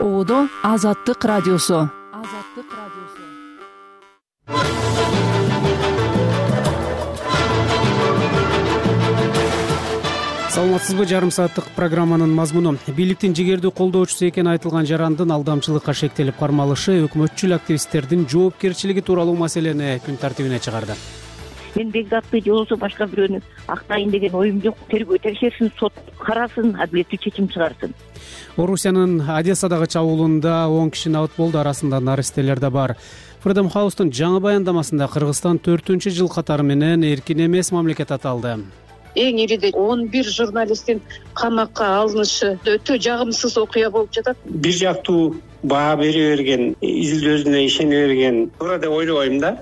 оодо 0.00 0.48
азаттык 0.62 1.24
радиосу. 1.24 1.90
Азаттык 2.12 2.68
радиосу 2.72 3.22
саламатсызбы 10.50 11.06
жарым 11.06 11.30
сааттык 11.30 11.64
программанын 11.76 12.30
мазмуну. 12.30 12.76
Бийликтин 12.86 13.34
жигердүү 13.34 13.72
колдоочусу 13.74 14.28
экени 14.28 14.54
айтылган 14.54 14.86
жарандын 14.86 15.34
алдамчылыкка 15.34 15.94
шектелип 15.94 16.38
кармалышы 16.38 17.00
өкмөтчүл 17.08 17.56
активисттердин 17.58 18.26
жоопкерчилиги 18.30 19.02
тууралуу 19.02 19.36
маселени 19.36 19.98
күн 20.06 20.18
тартибине 20.20 20.60
чыгарды 20.60 20.94
мен 21.76 21.90
бекзатты 21.90 22.40
же 22.40 22.50
болбосо 22.50 22.76
башка 22.76 23.04
бирөөнү 23.04 23.42
актайын 23.66 24.10
деген 24.10 24.34
оюм 24.34 24.62
жок. 24.62 24.76
Тергөө 24.90 25.18
текшерсин 25.22 25.72
сот 25.78 25.92
карасын 26.18 26.76
адилеттүү 26.80 27.18
чечим 27.26 27.48
чыгарсын 27.48 27.94
орусиянын 28.56 29.20
одессадагы 29.20 29.86
чабуулунда 29.86 30.68
он 30.68 30.90
киши 30.90 31.10
набыт 31.10 31.32
болду 31.36 31.58
арасында 31.58 32.00
наристелер 32.00 32.60
да 32.60 32.70
бар. 32.70 32.96
Фридом 33.42 33.68
хаустун 33.68 34.10
жаңы 34.10 34.40
баяндамасында 34.40 35.08
кыргызстан 35.12 35.58
төртүнчү 35.58 36.10
жыл 36.10 36.30
катары 36.32 36.62
менен 36.62 37.04
эркин 37.04 37.44
эмес 37.46 37.72
мамлекет 37.72 38.12
аталды. 38.12 38.60
Эң 39.14 39.40
ириде 39.44 39.70
он 39.74 40.06
бир 40.08 40.26
журналисттин 40.26 41.02
камакка 41.34 41.90
алынышы 42.00 42.56
өтө 42.64 42.98
жагымсыз 42.98 43.58
окуя 43.58 43.90
болуп 43.90 44.14
жатат. 44.14 44.38
Бир 44.44 44.72
жактуу 44.72 45.36
баа 45.62 45.96
бере 45.96 46.30
берген 46.34 46.74
изилдөөсүнө 46.80 47.66
ишене 47.66 48.06
берген. 48.06 48.50
Туура 48.58 48.78
деп 48.78 48.90
ойлобойм 48.90 49.38
да 49.40 49.58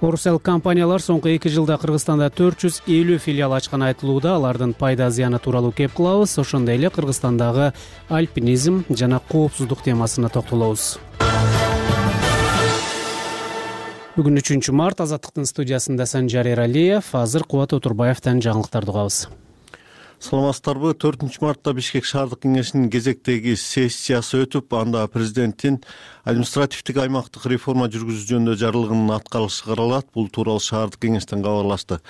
орусиялык 0.00 0.42
компаниялар 0.42 1.00
соңку 1.00 1.30
эки 1.32 1.48
жылда 1.52 1.78
кыргызстанда 1.80 2.28
төрт 2.34 2.64
жүз 2.64 2.82
элүү 2.90 3.18
филиал 3.22 3.54
ачканы 3.56 3.88
айтылууда. 3.90 4.34
Алардын 4.36 4.74
пайда 4.76 5.08
зыяны 5.10 5.38
тууралуу 5.38 5.72
кеп 5.72 5.94
кылабыз. 5.96 6.36
Ошондой 6.38 6.76
эле 6.76 6.90
кыргызстандагы 6.90 7.72
альпинизм 8.08 8.84
жана 8.90 9.20
коопсуздук 9.28 9.82
темасына 9.82 10.28
токтолобуз. 10.28 10.98
Бүгүн 14.16 14.40
үчүнчү 14.40 14.72
март 14.72 15.02
азаттыктын 15.04 15.44
студиясында 15.44 16.06
санжар 16.08 16.48
эралиев 16.48 17.10
азыр 17.12 17.44
кубат 17.44 17.76
отурбаевден 17.76 18.40
жаңылыктарды 18.40 18.94
угабыз 18.94 19.26
саламатсыздарбы? 20.16 20.94
Төртүнчү 20.96 21.42
мартта 21.44 21.74
бишкек 21.76 22.06
шаардык 22.08 22.40
кеңешинин 22.46 22.88
кезектеги 22.90 23.52
сессиясы 23.60 24.40
өтүп 24.46 24.72
анда 24.78 25.04
президенттин 25.12 25.82
административдик 26.26 26.96
аймактык 27.04 27.44
реформа 27.52 27.86
жүргүзүү 27.92 28.24
жөнүндө 28.30 28.54
жарлыгынын 28.58 29.12
аткарылышы 29.14 29.66
каралат. 29.68 30.08
Бул 30.16 30.30
тууралуу 30.32 30.62
шаардык 30.64 31.04
кеңештен 31.04 31.44
кабарлашты. 31.44 32.00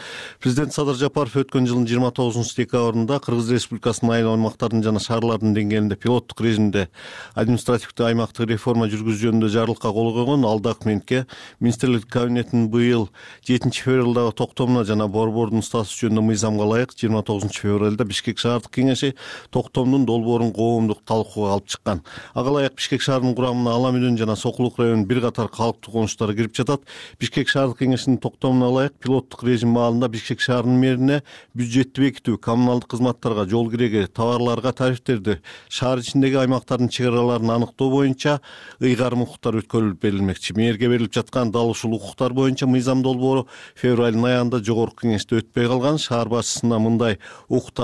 Президент 0.40 0.72
садыр 0.72 0.96
жапаров 0.96 1.34
өткөн 1.42 1.66
жылдын 1.66 1.88
жыйырма 1.90 2.12
тогузунчу 2.14 2.54
декабрында 2.62 3.18
кыргыз 3.26 3.50
республикасынын 3.56 4.14
айыл 4.14 4.30
аймактардын 4.36 4.86
жана 4.86 5.02
шаарлардын 5.02 5.52
деңгээлинде 5.58 5.98
пилоттук 6.00 6.40
режимде 6.46 6.86
административдик 7.34 8.06
аймактык 8.06 8.48
реформа 8.48 8.86
жүргүзүү 8.88 9.26
жөнүндө 9.26 9.50
жарлыкка 9.52 9.92
кол 9.92 10.14
койгон 10.14 10.46
ал 10.46 10.62
документке 10.64 11.26
министрликтер 11.60 12.22
кабинетинин 12.22 12.70
быйыл 12.70 13.10
жетинчи 13.44 13.82
февралдагы 13.84 14.32
токтомуна 14.32 14.86
жана 14.88 15.08
борбордун 15.08 15.66
статусу 15.66 16.06
жөнүндө 16.06 16.24
мыйзамга 16.30 16.64
ылайык 16.64 16.96
жыйырма 16.96 17.24
тогузунчу 17.26 17.66
бишкек 18.04 18.38
шаардык 18.38 18.70
кеңеши 18.70 19.14
токтомдун 19.50 20.04
долбоорун 20.06 20.52
коомдук 20.52 21.02
талкууга 21.04 21.54
алып 21.54 21.68
чыккан. 21.68 22.02
Ага 22.34 22.50
ылайык 22.50 22.76
бишкек 22.76 23.02
шаарынын 23.02 23.34
курамына 23.34 23.74
ала 23.74 23.92
жана 24.16 24.36
сокулук 24.36 24.78
районунун 24.78 25.06
бир 25.06 25.20
катар 25.20 25.48
калктуу 25.48 25.92
конуштары 25.92 26.34
кирип 26.34 26.54
жатат. 26.54 26.82
Бишкек 27.18 27.48
шаардык 27.48 27.78
кеңешинин 27.78 28.18
токтомуна 28.18 28.68
ылайык 28.70 28.98
пилоттук 29.00 29.44
режим 29.44 29.70
маалында 29.70 30.08
бишкек 30.08 30.40
шаарынын 30.40 30.80
мэрине 30.80 31.22
бюджетти 31.54 32.02
бекитүү 32.02 32.38
коммуналдык 32.38 32.90
кызматтарга 32.90 33.46
жол 33.48 33.70
киреги 33.70 34.06
товарларга 34.06 34.72
тарифтерди 34.72 35.40
шаар 35.68 36.00
ичиндеги 36.00 36.36
аймактардын 36.42 36.88
чек 36.88 37.08
араларын 37.08 37.50
аныктоо 37.50 37.90
боюнча 37.90 38.40
ыйгарым 38.80 39.22
укуктар 39.22 39.60
өткөрүлүп 39.62 40.00
берилмекчи. 40.02 40.54
Мэрге 40.56 40.88
берилип 40.88 41.14
жаткан 41.14 41.50
дал 41.52 41.70
ушул 41.70 41.94
укуктар 41.94 42.32
боюнча 42.32 42.66
мыйзам 42.66 43.02
долбоору 43.02 43.46
февралдын 43.74 44.24
аягында 44.24 44.62
жогорку 44.64 45.06
кеңеште 45.06 45.40
өтпөй 45.40 45.68
калган 45.70 45.98
шаар 45.98 46.28
башчысына 46.28 46.78
мындай 46.82 47.18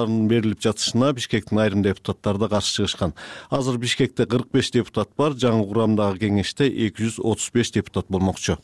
берилип 0.06 0.60
жатышына 0.62 1.12
бишкектин 1.12 1.58
айрым 1.58 1.82
депутаттары 1.82 2.38
да 2.38 2.48
каршы 2.48 2.74
чыгышкан. 2.80 3.14
Азыр 3.50 3.78
бишкекте 3.78 4.26
кырк 4.26 4.50
беш 4.52 4.70
депутат 4.70 5.10
бар 5.16 5.32
жаңы 5.32 5.66
курамдагы 5.68 6.26
кеңеште 6.26 6.66
эки 6.68 7.06
жүз 7.06 7.20
отуз 7.20 7.50
беш 7.54 7.72
депутат 7.72 8.06
болмокчу. 8.08 8.58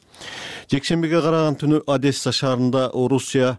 Жекшембиге 0.71 1.23
караган 1.23 1.57
түнү 1.61 1.83
одесса 1.87 2.33
шаарында 2.33 2.89
орусия 2.93 3.59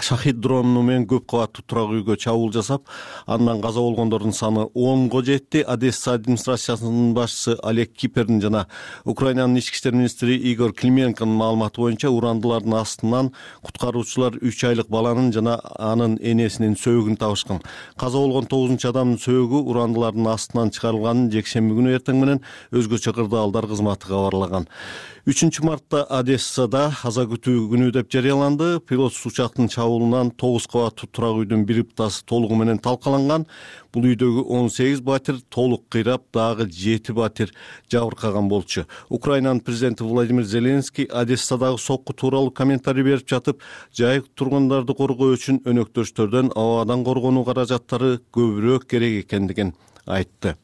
шахид 0.00 0.40
дрону 0.40 0.80
менен 0.82 1.04
көп 1.04 1.26
кабаттуу 1.28 1.62
турак 1.68 1.90
үйгө 1.92 2.16
чабуул 2.16 2.52
жасап 2.52 2.88
андан 3.26 3.60
каза 3.60 3.80
болгондордун 3.80 4.32
саны 4.32 4.64
онго 4.74 5.20
жетти. 5.22 5.60
Одесса 5.60 6.14
администрациясынын 6.14 7.12
башчысы 7.12 7.58
олег 7.62 7.92
кипердин 7.92 8.40
жана 8.40 8.66
украинанын 9.04 9.58
ички 9.58 9.76
иштер 9.76 9.92
министри 9.92 10.36
игорь 10.36 10.72
клименконун 10.72 11.36
маалыматы 11.36 11.80
боюнча 11.80 12.08
урандылардын 12.08 12.74
астынан 12.80 13.32
куткаруучулар 13.62 14.40
үч 14.40 14.64
айлык 14.64 14.88
баланын 14.88 15.32
жана 15.32 15.60
анын 15.78 16.16
энесинин 16.22 16.74
сөөгүн 16.74 17.20
табышкан. 17.20 17.60
Каза 17.96 18.16
болгон 18.16 18.48
тогузунчу 18.48 18.88
адамдын 18.88 19.20
сөөгү 19.20 19.60
урандылардын 19.68 20.32
астынан 20.32 20.72
чыгарылганын 20.72 21.30
жекшемби 21.36 21.76
күнү 21.76 21.98
эртең 21.98 22.16
менен 22.16 22.44
өзгөчө 22.72 23.12
кырдаалдар 23.12 23.68
кызматы 23.68 24.08
кабарлаган. 24.08 24.70
Үчүнчү 25.22 25.62
мартта 25.62 26.00
одессада 26.10 26.88
аза 27.06 27.22
күтүү 27.30 27.68
күнү 27.70 27.92
деп 27.94 28.08
жарыяланды. 28.10 28.80
Пилотсуз 28.82 29.30
учактын 29.30 29.68
чабуулунан 29.82 30.30
тогуз 30.30 30.66
кабаттуу 30.70 31.08
турак 31.10 31.42
үйдүн 31.42 31.64
бир 31.66 31.82
ыптасы 31.82 32.22
толугу 32.24 32.54
менен 32.54 32.78
талкаланган. 32.78 33.46
Бул 33.92 34.06
үйдөгү 34.06 34.44
он 34.48 34.70
сегиз 34.70 35.00
батир 35.02 35.40
толук 35.50 35.88
кыйрап 35.90 36.22
дагы 36.32 36.68
жети 36.70 37.12
батир 37.12 37.52
жабыркаган 37.90 38.48
болчу. 38.48 38.86
Украинанын 39.08 39.60
президенти 39.60 40.02
владимир 40.02 40.44
зеленский 40.44 41.04
одессадагы 41.04 41.78
сокку 41.78 42.12
тууралуу 42.12 42.50
комментарий 42.50 43.02
берип 43.02 43.28
жатып 43.28 43.62
жай 43.92 44.22
тургундарды 44.34 44.94
коргоо 44.94 45.34
үчүн 45.34 45.62
өнөктөштөрдөн 45.66 46.52
абадан 46.54 47.04
коргонуу 47.04 47.44
каражаттары 47.44 48.20
көбүрөөк 48.32 48.86
керек 48.86 49.24
экендигин 49.24 49.74
айтты 50.06 50.56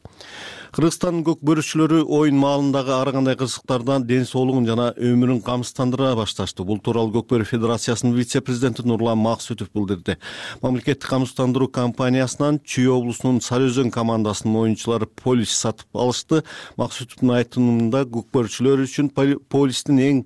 кыргызстандын 0.77 1.25
көк 1.27 1.41
бөрүчүлөрү 1.47 2.03
оюн 2.13 2.39
маалындагы 2.39 2.93
ар 2.93 3.11
кандай 3.15 3.37
кырсыктардан 3.41 4.05
ден 4.09 4.27
соолугун 4.29 4.67
жана 4.69 4.91
өмүрүн 4.97 5.41
камсыздандыра 5.47 6.15
башташты. 6.19 6.65
Бул 6.65 6.81
тууралуу 6.83 7.15
көк 7.19 7.29
бөрү 7.33 7.47
федерациясынын 7.49 8.17
вице 8.17 8.43
президенти 8.45 8.85
нурлан 8.87 9.19
максүтов 9.23 9.73
билдирди. 9.75 10.19
Мамлекеттик 10.63 11.09
камсыздандыруу 11.09 11.71
компаниясынан 11.73 12.61
чүй 12.65 12.91
облусунун 12.93 13.41
сары 13.41 13.71
өзөн 13.71 13.93
командасынын 13.95 14.61
оюнчулары 14.65 15.09
полис 15.23 15.57
сатып 15.57 15.89
алышты. 15.97 16.45
Максүтовдун 16.77 17.37
айтымында 17.39 18.05
көк 18.13 18.29
бөрүчүлөр 18.35 18.85
үчүн 18.85 19.13
полистин 19.49 20.05
эң 20.05 20.23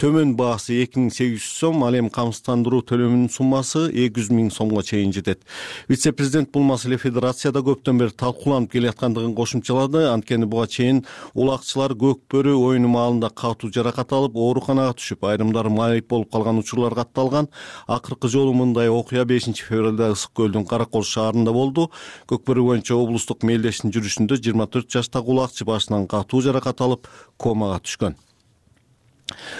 төмөн 0.00 0.32
баасы 0.38 0.74
эки 0.82 0.98
миң 0.98 1.10
сегиз 1.12 1.42
жүз 1.42 1.58
сом 1.60 1.82
ал 1.86 1.94
эми 1.94 2.10
камсыздандыруу 2.12 2.80
төлөмүнүн 2.88 3.28
суммасы 3.30 3.84
эки 3.90 4.18
жүз 4.18 4.30
миң 4.34 4.48
сомго 4.50 4.82
чейин 4.82 5.12
жетет. 5.12 5.44
Вице 5.88 6.12
президент 6.12 6.50
бул 6.52 6.64
маселе 6.66 6.96
федерацияда 6.98 7.60
көптөн 7.66 8.00
бери 8.00 8.16
талкууланып 8.16 8.72
келаткандыгын 8.72 9.34
кошумчалады. 9.36 10.06
Анткени 10.10 10.48
буга 10.48 10.66
чейин 10.66 11.04
улакчылар 11.34 11.94
көк 11.98 12.24
бөрү 12.32 12.56
оюну 12.56 12.88
маалында 12.88 13.30
катуу 13.30 13.70
жаракат 13.70 14.12
алып 14.16 14.34
ооруканага 14.36 14.96
түшүп 14.98 15.28
айрымдары 15.28 15.70
майып 15.70 16.08
болуп 16.08 16.32
калган 16.32 16.58
учурлар 16.58 16.96
катталган 16.98 17.50
акыркы 17.86 18.28
жолу 18.32 18.56
мындай 18.58 18.88
окуя 18.88 19.24
бешинчи 19.24 19.68
февралда 19.68 20.10
ысык 20.16 20.34
көлдүн 20.34 20.66
кара 20.66 20.86
кол 20.86 21.04
шаарында 21.04 21.52
болду. 21.52 21.90
Көк 22.26 22.42
бөрү 22.48 22.66
боюнча 22.72 22.96
облустук 22.96 23.46
мелдештин 23.46 23.94
жүрүшүндө 23.94 24.40
жыйырма 24.40 24.66
төрт 24.66 24.90
жаштагы 24.90 25.30
улакчы 25.36 25.68
башынан 25.68 26.08
катуу 26.10 26.42
жаракат 26.42 26.80
алып 26.80 27.10
комага 27.38 27.78
түшкөн 27.84 28.18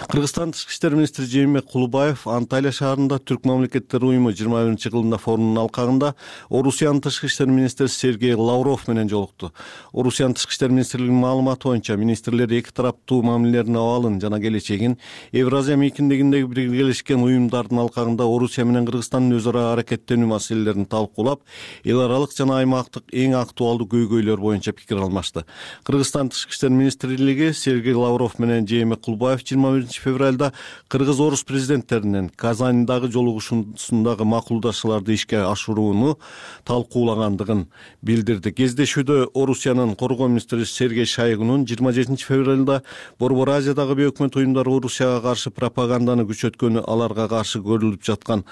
кыргызстандын 0.09 0.53
тышкы 0.53 0.71
иштер 0.71 0.95
министри 0.95 1.25
жээнбек 1.25 1.65
кулубаев 1.71 2.27
анталия 2.27 2.71
шаарында 2.71 3.19
түрк 3.23 3.45
мамлекеттер 3.47 4.03
уюму 4.03 4.33
жыйырма 4.35 4.63
биринчи 4.65 4.91
кылымда 4.91 5.17
форумунун 5.17 5.63
алкагында 5.63 6.13
орусиянын 6.49 7.01
тышкы 7.01 7.27
иштер 7.27 7.47
министри 7.47 7.87
сергей 7.87 8.35
лавров 8.35 8.87
менен 8.87 9.09
жолукту 9.09 9.53
орусиянын 9.93 10.35
тышкы 10.35 10.53
иштер 10.53 10.69
министрлигинин 10.69 11.21
маалыматы 11.21 11.67
боюнча 11.69 11.95
министрлер 11.97 12.51
эки 12.51 12.73
тараптуу 12.73 13.21
мамилелердин 13.23 13.77
абалын 13.77 14.19
жана 14.21 14.39
келечегин 14.41 14.97
евразия 15.31 15.77
мейкиндигиндеги 15.77 16.43
биргелешкен 16.43 17.23
уюмдардын 17.23 17.79
алкагында 17.85 18.27
орусия 18.27 18.65
менен 18.65 18.85
кыргызстандын 18.85 19.39
өз 19.39 19.49
ара 19.49 19.71
аракеттенүү 19.73 20.27
маселелерин 20.35 20.85
талкуулап 20.85 21.41
эл 21.83 22.03
аралык 22.03 22.35
жана 22.35 22.59
аймактык 22.59 23.07
эң 23.11 23.37
актуалдуу 23.39 23.87
көйгөйлөр 23.87 24.39
боюнча 24.39 24.73
пикир 24.73 25.01
алмашты. 25.01 25.45
Кыргызстандын 25.83 26.33
тышкы 26.35 26.53
иштер 26.53 26.69
министрлиги 26.69 27.51
сергей 27.53 27.93
лавров 27.93 28.37
менен 28.39 28.67
жээнбек 28.67 29.01
кулубаев 29.01 29.43
жыйырма 29.53 29.73
биринчи 29.77 30.01
февралда 30.01 30.51
кыргыз 30.89 31.19
орус 31.19 31.43
президенттеринен 31.43 32.29
казандагы 32.29 33.11
жолугушуусундагы 33.11 34.25
макулдашууларды 34.25 35.13
ишке 35.13 35.43
ашырууну 35.45 36.17
талкуулагандыгын 36.65 37.67
билдирди. 38.01 38.51
Кездешүүдө 38.51 39.29
орусиянын 39.33 39.95
коргоо 39.95 40.27
министри 40.27 40.65
сергей 40.65 41.05
шойгунун 41.05 41.65
жыйырма 41.65 41.93
жетинчи 41.93 42.25
февралда 42.25 42.81
борбор 43.19 43.49
азиядагы 43.57 43.95
бейөкмөт 44.01 44.35
уюмдар 44.35 44.67
орусияга 44.67 45.21
каршы 45.29 45.51
пропаганданы 45.51 46.25
күчөткөнү 46.25 46.83
аларга 46.87 47.27
каршы 47.29 47.61
көрүлүп 47.61 48.03
жаткан 48.03 48.43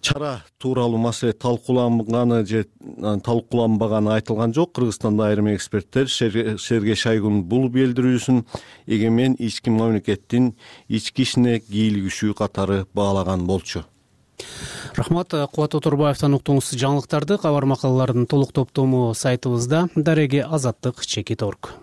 чара 0.00 0.44
тууралуу 0.58 0.98
маселе 0.98 1.32
талкууланганы 1.32 2.46
же 2.46 2.66
талкууланбаганы 3.24 4.14
айтылган 4.14 4.54
жок. 4.54 4.72
Кыргызстанда 4.72 5.28
айрым 5.28 5.52
эксперттер 5.54 6.08
сергей 6.08 6.96
шойгунун 6.96 7.44
бул 7.44 7.68
билдирүүсүн 7.68 8.44
эгемен 8.86 9.36
ички 9.38 9.70
мамлекеттин 9.70 10.54
ички 10.88 11.22
ишине 11.22 11.60
кийлигишүү 11.60 12.34
катары 12.34 12.86
баалаган 12.94 13.46
болчу. 13.46 13.84
Рахмат 14.96 15.34
кубат 15.52 15.76
оторбаевден 15.76 16.34
уктуңуз 16.38 16.72
жаңылыктарды 16.80 17.38
кабар 17.42 17.68
макалалардын 17.68 18.26
толук 18.26 18.54
топтому 18.56 19.12
сайтыбызда 19.14 19.88
дареги 19.94 20.40
азаттык 20.40 21.04
чекит 21.04 21.42
орг 21.42 21.74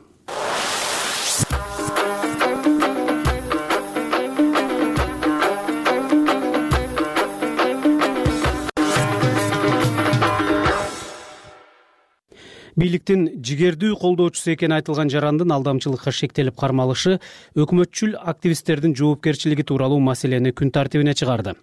бийликтин 12.78 13.28
жигердүү 13.42 13.96
колдоочусу 13.98 14.52
экени 14.54 14.78
айтылган 14.78 15.10
жарандын 15.10 15.52
алдамчылыкка 15.56 16.14
шектелип 16.14 16.58
кармалышы 16.60 17.18
өкмөтчүл 17.58 18.14
активисттердин 18.22 18.94
жоопкерчилиги 18.98 19.66
тууралуу 19.66 19.98
маселени 20.00 20.54
күн 20.54 20.70
тартибине 20.72 21.16
чыгарды. 21.18 21.56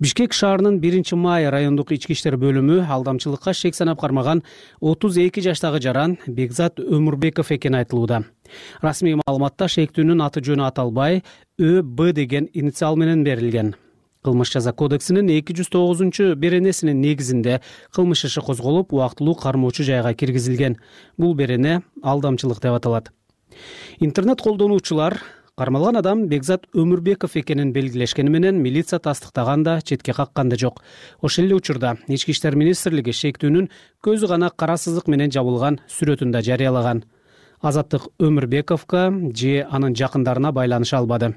Бишкек 0.00 0.32
шаарынын 0.32 0.78
биринчи 0.80 1.18
май 1.18 1.48
райондук 1.50 1.92
ички 1.92 2.14
иштер 2.16 2.38
бөлүмү 2.40 2.78
алдамчылыкка 2.88 3.52
шек 3.52 3.76
санап 3.76 4.00
кармаган 4.00 4.42
отуз 4.80 5.18
эки 5.18 5.44
жаштагы 5.44 5.82
жаран 5.82 6.16
бекзат 6.26 6.80
өмүрбеков 6.80 7.52
экени 7.58 7.82
айтылууда. 7.82 8.22
Расмий 8.80 9.18
маалыматта 9.20 9.68
шектүүнүн 9.68 10.24
аты 10.24 10.40
жөнү 10.46 10.64
аталбай 10.70 11.22
ө 11.58 11.82
б 11.82 12.12
деген 12.14 12.48
инициал 12.54 12.96
менен 12.96 13.26
берилген 13.26 13.74
кылмыш 14.24 14.52
жаза 14.52 14.72
кодексинин 14.72 15.30
эки 15.32 15.54
жүз 15.56 15.70
тогузунчу 15.72 16.34
беренесинин 16.36 17.00
негизинде 17.00 17.60
кылмыш 17.94 18.24
иши 18.28 18.40
козголуп 18.40 18.92
убактылуу 18.92 19.34
кармоочу 19.34 19.84
жайга 19.84 20.14
киргизилген. 20.14 20.76
Бул 21.16 21.34
берене 21.34 21.82
алдамчылык 22.02 22.60
деп 22.60 22.76
аталат. 22.76 23.12
Интернет 23.98 24.40
колдонуучулар 24.40 25.20
кармалган 25.56 25.96
адам 25.96 26.26
бекзат 26.28 26.66
өмүрбеков 26.74 27.36
экенин 27.40 27.72
белгилешкени 27.72 28.30
менен 28.30 28.60
милиция 28.62 28.98
тастыктаган 28.98 29.62
да 29.62 29.80
четке 29.80 30.12
каккан 30.12 30.48
да 30.48 30.56
жок. 30.56 30.82
Ошол 31.20 31.44
эле 31.44 31.54
учурда 31.54 31.96
ички 32.08 32.32
иштер 32.32 32.56
министрлиги 32.56 33.12
шектүүнүн 33.12 33.68
көзү 34.04 34.28
гана 34.28 34.50
кара 34.50 34.76
сызык 34.76 35.08
менен 35.08 35.32
жабылган 35.32 35.80
сүрөтүн 35.88 36.32
да 36.32 36.42
жарыялаган. 36.42 37.04
Азаттык 37.60 38.08
өмүрбековго 38.18 39.32
же 39.36 39.66
анын 39.70 39.96
жакындарына 39.96 40.52
байланыша 40.52 40.98
албады 40.98 41.34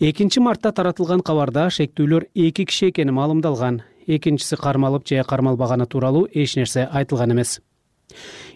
экинчи 0.00 0.40
мартта 0.40 0.72
таратылган 0.72 1.20
кабарда 1.20 1.68
шектүүлөр 1.70 2.28
эки 2.34 2.64
киши 2.64 2.90
экени 2.90 3.10
маалымдалган. 3.10 3.82
Экинчиси 4.06 4.56
кармалып 4.56 5.06
же 5.08 5.22
кармалбаганы 5.22 5.86
тууралуу 5.86 6.28
эч 6.32 6.56
нерсе 6.56 6.88
айтылган 6.90 7.32
эмес. 7.32 7.60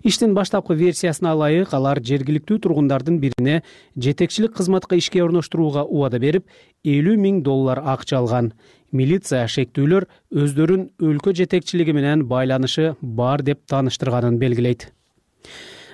Иштин 0.03 0.35
баштапкы 0.35 0.75
версиясына 0.75 1.33
ылайык 1.35 1.73
алар 1.75 2.01
жергиликтүү 2.05 2.59
тургундардын 2.63 3.19
бирине 3.23 3.63
жетекчилик 3.97 4.55
кызматка 4.55 4.99
ишке 5.01 5.23
орноштурууга 5.25 5.85
убада 5.85 6.21
берип 6.23 6.47
элүү 6.85 7.17
миң 7.23 7.41
доллар 7.43 7.81
акча 7.95 8.19
алган. 8.19 8.53
Милиция 8.93 9.47
шектүүлөр 9.51 10.07
өздөрүн 10.31 10.91
өлкө 11.03 11.35
жетекчилиги 11.41 11.95
менен 11.97 12.27
байланышы 12.29 12.95
бар 13.01 13.43
деп 13.43 13.65
тааныштырганын 13.67 14.39
белгилейт. 14.39 14.91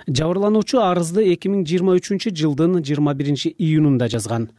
Жабырлануучу 0.07 0.81
арызды 0.83 1.23
эки 1.31 1.47
миң 1.47 1.63
жыйырма 1.65 1.95
үчүнчү 1.97 2.35
жылдын 2.35 2.81
жыйырма 2.83 3.15
биринчи 3.15 3.55
июнунда 3.57 4.09
жазган 4.11 4.49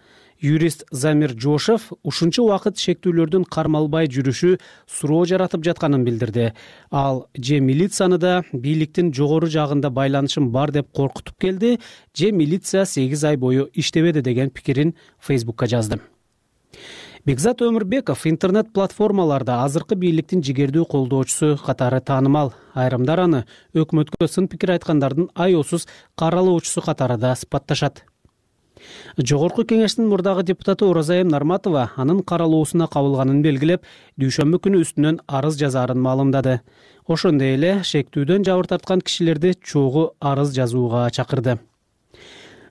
юрист 0.40 0.84
замир 0.90 1.34
жошев 1.38 1.90
ушунча 2.02 2.42
убакыт 2.42 2.78
шектүүлөрдүн 2.78 3.44
кармалбай 3.44 4.08
жүрүшү 4.08 4.58
суроо 4.86 5.24
жаратып 5.26 5.64
жатканын 5.64 6.04
билдирди. 6.04 6.52
Ал 6.90 7.26
же 7.36 7.60
милицияны 7.60 8.18
да 8.18 8.42
бийликтин 8.52 9.12
жогору 9.14 9.46
жагында 9.46 9.90
байланышым 9.90 10.50
бар 10.50 10.72
деп 10.72 10.90
коркутуп 10.92 11.38
келди 11.38 11.78
же 12.14 12.32
милиция 12.32 12.84
сегиз 12.84 13.24
ай 13.24 13.36
бою 13.36 13.68
иштебеди 13.72 14.22
деген 14.22 14.50
пикирин 14.50 14.94
фейсбукка 15.18 15.66
жазды. 15.66 16.00
Бекзат 17.24 17.62
өмүрбеков 17.64 18.26
интернет 18.28 18.72
платформаларда 18.76 19.62
азыркы 19.64 19.96
бийликтин 19.96 20.42
жигердүү 20.44 20.84
колдоочусу 20.84 21.54
катары 21.56 22.02
таанымал. 22.04 22.52
Айрымдар 22.74 23.22
аны 23.24 23.44
өкмөткө 23.72 24.28
сын 24.28 24.48
пикир 24.52 24.74
айткандардын 24.74 25.30
аяосуз 25.32 25.86
каралоочусу 26.20 26.84
катары 26.84 27.16
да 27.16 27.32
сыпатташат 27.34 28.04
жогорку 29.18 29.64
кеңештин 29.64 30.08
мурдагы 30.10 30.42
депутаты 30.42 30.84
оразайым 30.86 31.28
нарматова 31.28 31.90
анын 31.96 32.22
каралоосуна 32.22 32.88
кабылганын 32.88 33.42
белгилеп 33.42 33.84
дүйшөмбү 34.20 34.62
күнү 34.66 34.80
үстүнөн 34.86 35.20
арыз 35.26 35.60
жазаарын 35.60 36.00
маалымдады. 36.00 36.60
Ошондой 37.06 37.54
эле 37.58 37.76
шектүүдөн 37.84 38.46
жабыр 38.48 38.70
тарткан 38.72 39.04
кишилерди 39.04 39.54
чогуу 39.60 40.12
арыз 40.20 40.54
жазууга 40.56 41.08
чакырды. 41.10 41.58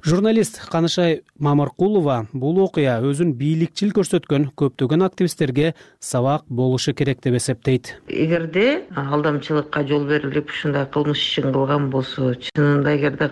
Журналист 0.04 0.58
канышай 0.68 1.22
мамыркулова 1.40 2.26
бул 2.34 2.58
окуя 2.60 2.98
өзүн 3.08 3.30
бийликчил 3.40 3.94
көрсөткөн 3.96 4.50
көптөгөн 4.60 5.06
активисттерге 5.06 5.70
сабак 6.04 6.44
болушу 6.50 6.92
керек 6.92 7.22
деп 7.24 7.38
эсептейт. 7.40 7.94
Эгерде 8.10 8.84
алдамчылыкка 8.92 9.86
жол 9.88 10.04
берилип 10.10 10.52
ушундай 10.52 10.90
кылмыш 10.92 11.24
ишин 11.24 11.54
кылган 11.54 11.88
болсо 11.94 12.34
чынында 12.50 12.98
эгерде 12.98 13.30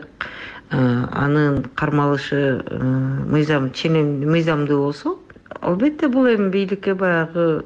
анын 0.72 1.66
кармалышы 1.76 2.64
э, 2.64 2.78
мыйзам 2.80 3.72
мыйзамдуу 3.72 4.84
болсо 4.86 5.18
албетте 5.60 6.08
бул 6.08 6.28
эми 6.28 6.50
бийликке 6.50 6.94
баягы 6.96 7.64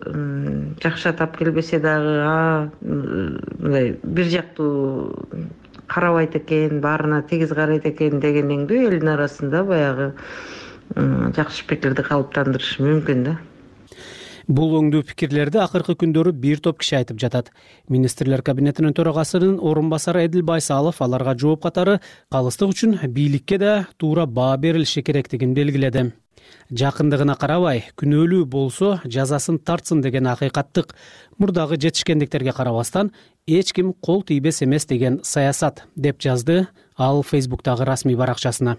жакшы 0.81 1.09
атап 1.09 1.37
келбесе 1.37 1.79
дагы 1.79 2.71
мындай 2.81 3.97
бир 4.01 4.25
жактуу 4.25 5.27
карабайт 5.87 6.35
экен 6.35 6.81
баарына 6.81 7.21
тегиз 7.29 7.53
карайт 7.53 7.85
экен 7.85 8.19
дегендендүү 8.19 8.87
элдин 8.89 9.13
арасында 9.13 9.63
баягы 9.63 10.13
жакшы 11.37 11.65
пикирди 11.67 12.01
калыптандырышы 12.01 12.81
мүмкүн 12.83 13.23
да 13.29 13.37
бул 14.47 14.75
оңдуу 14.77 15.03
пикирлерди 15.05 15.59
акыркы 15.61 15.95
күндөрү 16.01 16.33
бир 16.41 16.59
топ 16.63 16.79
киши 16.81 16.99
айтып 16.99 17.19
жатат. 17.21 17.51
Министрлер 17.89 18.41
кабинетинин 18.45 18.93
төрагасынын 18.93 19.57
орун 19.59 19.89
басары 19.89 20.25
эдил 20.25 20.43
байсалов 20.43 21.01
аларга 21.01 21.35
жооп 21.37 21.63
катары 21.63 21.99
калыстык 22.31 22.75
үчүн 22.75 22.99
бийликке 23.07 23.57
да 23.57 23.87
туура 23.97 24.25
баа 24.25 24.57
берилиши 24.57 25.01
керектигин 25.01 25.53
белгиледи. 25.53 26.11
Жакындыгына 26.69 27.35
карабай 27.41 27.83
күнөөлүү 27.97 28.45
болсо 28.45 28.99
жазасын 29.05 29.59
тартсын 29.59 30.01
деген 30.01 30.27
акыйкаттык. 30.27 30.95
Мурдагы 31.37 31.77
жетишкендиктерге 31.77 32.53
карабастан 32.53 33.11
эч 33.47 33.73
ким 33.73 33.93
кол 33.93 34.23
тийбес 34.23 34.61
эмес 34.63 34.85
деген 34.85 35.21
саясат 35.23 35.85
деп 35.95 36.21
жазды 36.21 36.67
ал 36.97 37.23
фейсбуктагы 37.23 37.85
расмий 37.85 38.15
баракчасына 38.15 38.77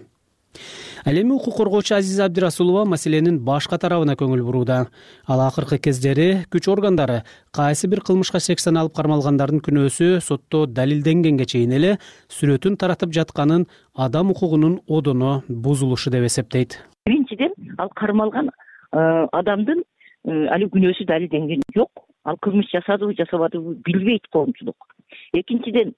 ал 1.05 1.15
эми 1.15 1.31
укук 1.31 1.55
коргоочу 1.55 1.95
азиза 1.95 2.25
абдирасулова 2.25 2.85
маселенин 2.85 3.39
башка 3.39 3.77
тарабына 3.77 4.15
көңүл 4.19 4.43
бурууда. 4.43 4.87
Ал 5.27 5.41
акыркы 5.47 5.77
кездери 5.77 6.45
күч 6.51 6.67
органдары 6.71 7.23
кайсы 7.51 7.87
бир 7.87 8.01
кылмышка 8.01 8.39
шек 8.39 8.59
саналып 8.59 8.95
кармалгандардын 8.95 9.61
күнөөсү 9.67 10.19
сотто 10.21 10.65
далилденгенге 10.67 11.45
чейин 11.45 11.71
эле 11.77 11.97
сүрөтүн 12.27 12.77
таратып 12.77 13.13
жатканын 13.13 13.67
адам 13.95 14.31
укугунун 14.31 14.81
одоно 14.87 15.43
бузулушу 15.47 16.11
деп 16.11 16.25
эсептейт. 16.25 16.79
Биринчиден 17.05 17.53
ал 17.77 17.89
кармалган 17.95 18.49
э, 18.49 19.27
адамдын 19.31 19.83
э, 20.25 20.47
али 20.47 20.65
күнөөсү 20.65 21.05
далилденген 21.07 21.63
жок. 21.75 21.91
Ал 22.25 22.35
кылмыш 22.41 22.67
жасадыбы 22.73 23.15
жасабадыбы 23.15 23.77
билбейт 23.85 24.27
коомчулук. 24.31 24.75
Экинчиден 25.33 25.93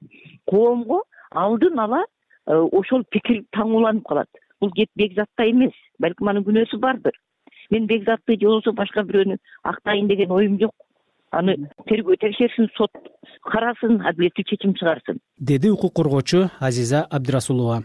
коомго 0.46 1.03
алдын 1.32 1.79
ала 1.79 2.03
ошол 2.48 3.03
пикир 3.12 3.43
таңууланып 3.55 4.05
калат. 4.08 4.29
Бул 4.62 4.72
кеп 4.72 4.89
бекзатта 4.96 5.50
эмес 5.50 5.74
балким 6.00 6.27
анын 6.27 6.43
күнөөсү 6.43 6.79
бардыр. 6.79 7.13
Мен 7.69 7.86
бекзатты 7.88 8.36
же 8.39 8.48
болбосо 8.48 8.74
башка 8.74 9.03
бирөөнү 9.03 9.38
актайын 9.63 10.08
деген 10.08 10.31
оюм 10.31 10.60
жок. 10.60 10.74
Аны 11.31 11.55
тергөө 11.86 12.17
текшерсин 12.17 12.69
сот 12.75 12.89
карасын 13.46 14.01
адилеттүү 14.01 14.46
чечим 14.50 14.74
чыгарсын 14.74 15.19
деди 15.38 15.69
укук 15.69 15.93
коргоочу 15.93 16.50
азиза 16.60 17.03
абдирасулова 17.03 17.84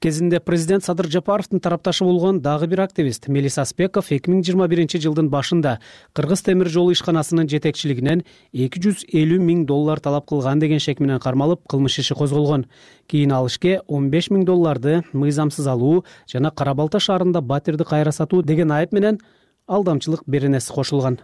кезинде 0.00 0.40
президент 0.40 0.84
садыр 0.84 1.08
жапаровдун 1.10 1.60
тарапташы 1.60 2.04
болгон 2.04 2.40
дагы 2.40 2.66
бир 2.66 2.80
активист 2.80 3.28
мелис 3.28 3.58
аспеков 3.58 4.12
эки 4.12 4.30
миң 4.30 4.44
жыйырма 4.46 4.68
биринчи 4.68 5.00
жылдын 5.02 5.28
башында 5.28 5.78
кыргыз 6.14 6.42
темир 6.46 6.68
жолу 6.68 6.92
ишканасынын 6.92 7.48
жетекчилигинен 7.48 8.22
эки 8.52 8.82
жүз 8.84 9.06
элүү 9.12 9.40
миң 9.42 9.64
доллар 9.66 10.00
талап 10.00 10.28
кылган 10.28 10.58
деген 10.58 10.78
шек 10.78 11.00
менен 11.00 11.18
кармалып 11.18 11.66
кылмыш 11.68 11.98
иши 11.98 12.14
козголгон. 12.14 12.66
Кийин 13.06 13.32
ал 13.32 13.46
ишке 13.46 13.80
он 13.86 14.10
беш 14.10 14.30
миң 14.30 14.44
долларды 14.44 15.02
мыйзамсыз 15.12 15.66
алуу 15.66 16.04
жана 16.30 16.50
кара 16.50 16.74
балта 16.74 17.00
шаарында 17.00 17.40
батирди 17.40 17.84
кайра 17.84 18.12
сатуу 18.12 18.42
деген 18.42 18.70
айып 18.70 18.92
менен 18.92 19.18
алдамчылык 19.66 20.22
беренеси 20.26 20.72
кошулган. 20.72 21.18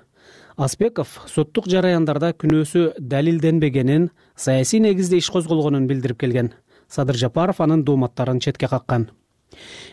Аспеков 0.57 1.17
соттук 1.27 1.67
жараяндарда 1.67 2.31
күнөөсү 2.39 3.01
далилденбегенин 3.01 4.11
саясий 4.37 4.79
негизде 4.81 5.19
иш 5.19 5.31
козголгонун 5.35 5.89
билдирип 5.91 6.21
келген 6.21 6.53
садыр 6.95 7.19
жапаров 7.19 7.61
анын 7.61 7.85
дооматтарын 7.85 8.41
четке 8.41 8.69
каккан. 8.69 9.11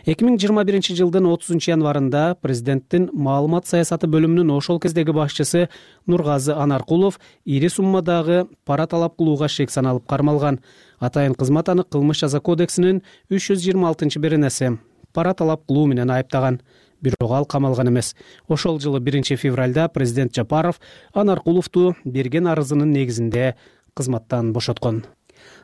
Эки 0.06 0.26
миң 0.26 0.38
жыйырма 0.40 0.64
биринчи 0.66 0.94
жылдын 0.98 1.26
отузунчу 1.30 1.70
январында 1.70 2.22
президенттин 2.42 3.08
маалымат 3.12 3.68
саясаты 3.70 4.08
бөлүмүнүн 4.10 4.50
ошол 4.56 4.80
кездеги 4.82 5.14
башчысы 5.14 5.68
нургазы 6.10 6.56
анаркулов 6.64 7.20
ири 7.44 7.70
суммадагы 7.70 8.46
пара 8.66 8.86
талап 8.86 9.16
кылууга 9.16 9.48
шек 9.48 9.70
саналып 9.70 10.06
кармалган. 10.10 10.60
Атайын 10.98 11.34
кызмат 11.38 11.68
аны 11.68 11.84
кылмыш 11.84 12.24
жаза 12.24 12.40
кодексинин 12.40 13.02
үч 13.30 13.50
жүз 13.50 13.62
жыйырма 13.62 13.92
алтынчы 13.92 14.18
беренеси 14.18 14.78
пара 15.12 15.34
талап 15.34 15.66
кылуу 15.66 15.86
менен 15.86 16.10
айыптаган. 16.10 16.60
Бирок 17.02 17.32
ал 17.32 17.46
камалган 17.46 17.88
эмес. 17.88 18.14
Ошол 18.48 18.80
жылы 18.80 19.00
биринчи 19.00 19.36
февралда 19.36 19.88
президент 19.88 20.34
жапаров 20.34 20.80
анаркуловду 21.12 21.96
берген 22.04 22.46
арызынын 22.46 22.92
негизинде 22.92 23.56
кызматтан 23.94 24.52
бошоткон 24.52 25.04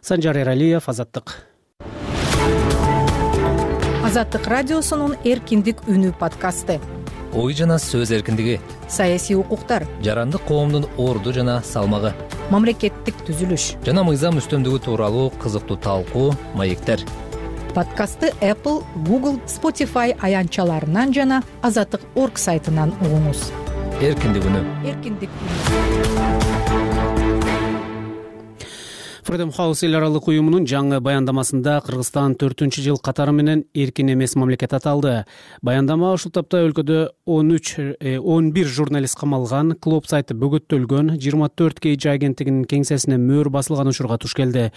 санжар 0.02 0.36
эралиев 0.38 0.88
азаттык. 0.88 1.36
Азаттык 4.04 4.46
радиосунун 4.46 5.16
эркиндик 5.24 5.82
үнү 5.86 6.14
подкасты. 6.18 6.80
Ой 7.34 7.52
жана 7.52 7.76
сөз 7.76 8.10
эркиндиги. 8.16 8.58
Саясий 8.88 9.36
укуктар. 9.36 9.86
Жарандык 10.02 10.42
коомдун 10.48 10.86
орду 10.96 11.32
жана 11.32 11.60
салмагы. 11.62 12.14
Мамлекеттик 12.50 13.20
түзүлүш. 13.28 13.74
Жана 13.84 14.06
мыйзам 14.08 14.40
үстөмдүгү 14.40 14.80
тууралуу 14.86 15.28
кызыктуу 15.42 15.76
талкуу 15.76 16.32
маектер. 16.54 17.04
Подкастты 17.74 18.32
apple 18.40 18.80
google 19.04 19.36
spotify 19.46 20.16
аянтчаларынан 20.24 21.12
жана 21.12 21.42
азаттык 21.60 22.00
орг 22.16 22.40
сайтынан 22.40 22.96
угуңуз. 23.04 23.50
Эркиндик 24.00 24.48
үнү. 24.48 24.64
Эркиндик 24.88 25.28
үнү 25.28 26.47
фредем 29.28 29.50
хаус 29.52 29.82
эл 29.84 29.92
аралык 29.98 30.24
уюмунун 30.30 30.64
жаңы 30.64 31.02
баяндамасында 31.04 31.74
кыргызстан 31.84 32.32
төртүнчү 32.40 32.80
жыл 32.80 32.96
катары 32.96 33.34
менен 33.36 33.64
эркин 33.76 34.14
эмес 34.14 34.32
мамлекет 34.40 34.72
аталды. 34.72 35.26
Баяндама 35.60 36.14
ушул 36.16 36.32
тапта 36.32 36.62
өлкөдө 36.64 37.10
он 37.26 37.50
үч 37.52 37.74
э, 37.76 38.16
он 38.16 38.52
бир 38.56 38.70
журналист 38.72 39.18
камалган 39.20 39.74
клоп 39.84 40.06
сайты 40.08 40.32
бөгөттөлгөн 40.32 41.18
жыйырма 41.20 41.50
төрт 41.52 41.76
kg 41.84 42.14
агенттигинин 42.14 42.62
кеңсесине 42.70 43.18
мөөр 43.20 43.50
басылган 43.52 43.90
учурга 43.92 44.16
туш 44.16 44.32
келди. 44.38 44.70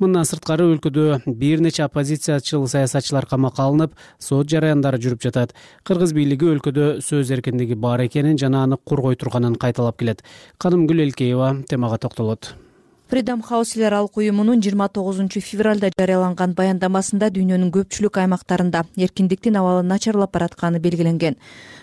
Мындан 0.00 0.24
сырткары 0.24 0.70
өлкөдө 0.70 1.26
бир 1.26 1.60
нече 1.60 1.84
оппозициячыл 1.84 2.64
саясатчылар 2.64 3.26
камакка 3.28 3.66
алынып 3.66 3.98
сот 4.18 4.48
жараяндары 4.48 5.02
жүрүп 5.04 5.26
жатат. 5.26 5.52
Кыргыз 5.84 6.14
бийлиги 6.16 6.48
өлкөдө 6.54 7.02
сөз 7.04 7.34
эркиндиги 7.36 7.76
бар 7.76 8.06
экенин 8.06 8.40
жана 8.40 8.64
аны 8.64 8.80
коргой 8.80 9.20
турганын 9.20 9.60
кайталап 9.60 10.00
келет. 10.00 10.24
Канымгүл 10.56 11.04
элкеева 11.04 11.58
темага 11.68 12.00
токтолот 12.00 12.54
фридом 13.08 13.40
хаус 13.42 13.74
эл 13.76 13.86
аралык 13.86 14.16
уюмунун 14.18 14.60
жыйырма 14.60 14.88
тогузунчу 14.92 15.40
февралда 15.40 15.88
жарыяланган 15.96 16.52
баяндамасында 16.52 17.30
дүйнөнүн 17.32 17.70
көпчүлүк 17.72 18.18
аймактарында 18.20 18.82
эркиндиктин 19.00 19.56
абалы 19.56 19.82
начарлап 19.82 20.34
баратканы 20.36 20.78
белгиленген. 20.78 21.38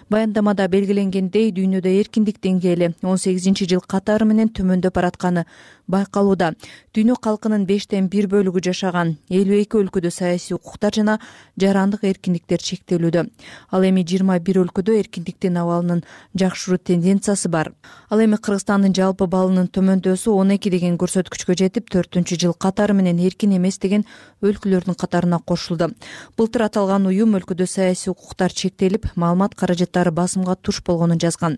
Баяндамада 0.10 0.68
белгиленгендей 0.70 1.50
дүйнөдө 1.50 1.90
эркиндик 2.00 2.38
деңгээли 2.46 2.92
он 3.02 3.18
сегизинчи 3.18 3.66
жыл 3.66 3.82
катары 3.82 4.26
менен 4.30 4.54
төмөндөп 4.54 4.94
баратканы 4.94 5.48
байкалууда. 5.88 6.54
Дүйнө 6.96 7.16
калкынын 7.22 7.66
бештен 7.66 8.08
бир 8.12 8.28
бөлүгү 8.32 8.62
жашаган 8.68 9.16
элүү 9.30 9.62
эки 9.64 9.80
өлкөдө 9.80 10.12
саясий 10.12 10.56
укуктар 10.56 10.94
жана 10.96 11.18
жарандык 11.60 12.04
эркиндиктер 12.04 12.62
чектелүүдө. 12.62 13.26
Ал 13.72 13.84
эми 13.84 14.06
жыйырма 14.06 14.38
бир 14.40 14.62
өлкөдө 14.64 14.96
эркиндиктин 15.02 15.58
абалынын 15.58 16.04
жакшыруу 16.38 16.78
тенденциясы 16.78 17.50
бар. 17.50 17.74
Ал 18.10 18.22
эми 18.22 18.38
кыргызстандын 18.38 18.96
жалпы 18.96 19.28
баллынын 19.28 19.68
төмөндөсү 19.74 20.32
он 20.36 20.56
эки 20.56 20.70
деген 20.70 20.98
көрсөткүчкө 21.02 21.58
жетип 21.58 21.90
төртүнчү 21.90 22.40
жыл 22.46 22.54
катары 22.54 22.94
менен 22.94 23.20
эркин 23.20 23.58
эмес 23.58 23.80
деген 23.80 24.06
өлкөлөрдүн 24.42 24.96
катарына 24.96 25.40
кошулду. 25.40 25.92
Былтыр 26.38 26.68
аталган 26.70 27.08
уюм 27.08 27.36
өлкөдө 27.40 27.68
саясий 27.68 28.12
укуктар 28.12 28.54
чектелип 28.54 29.08
маалымат 29.16 29.56
каражат 29.56 29.96
басымга 29.96 30.56
туш 30.56 30.82
болгонун 30.84 31.20
жазган 31.20 31.58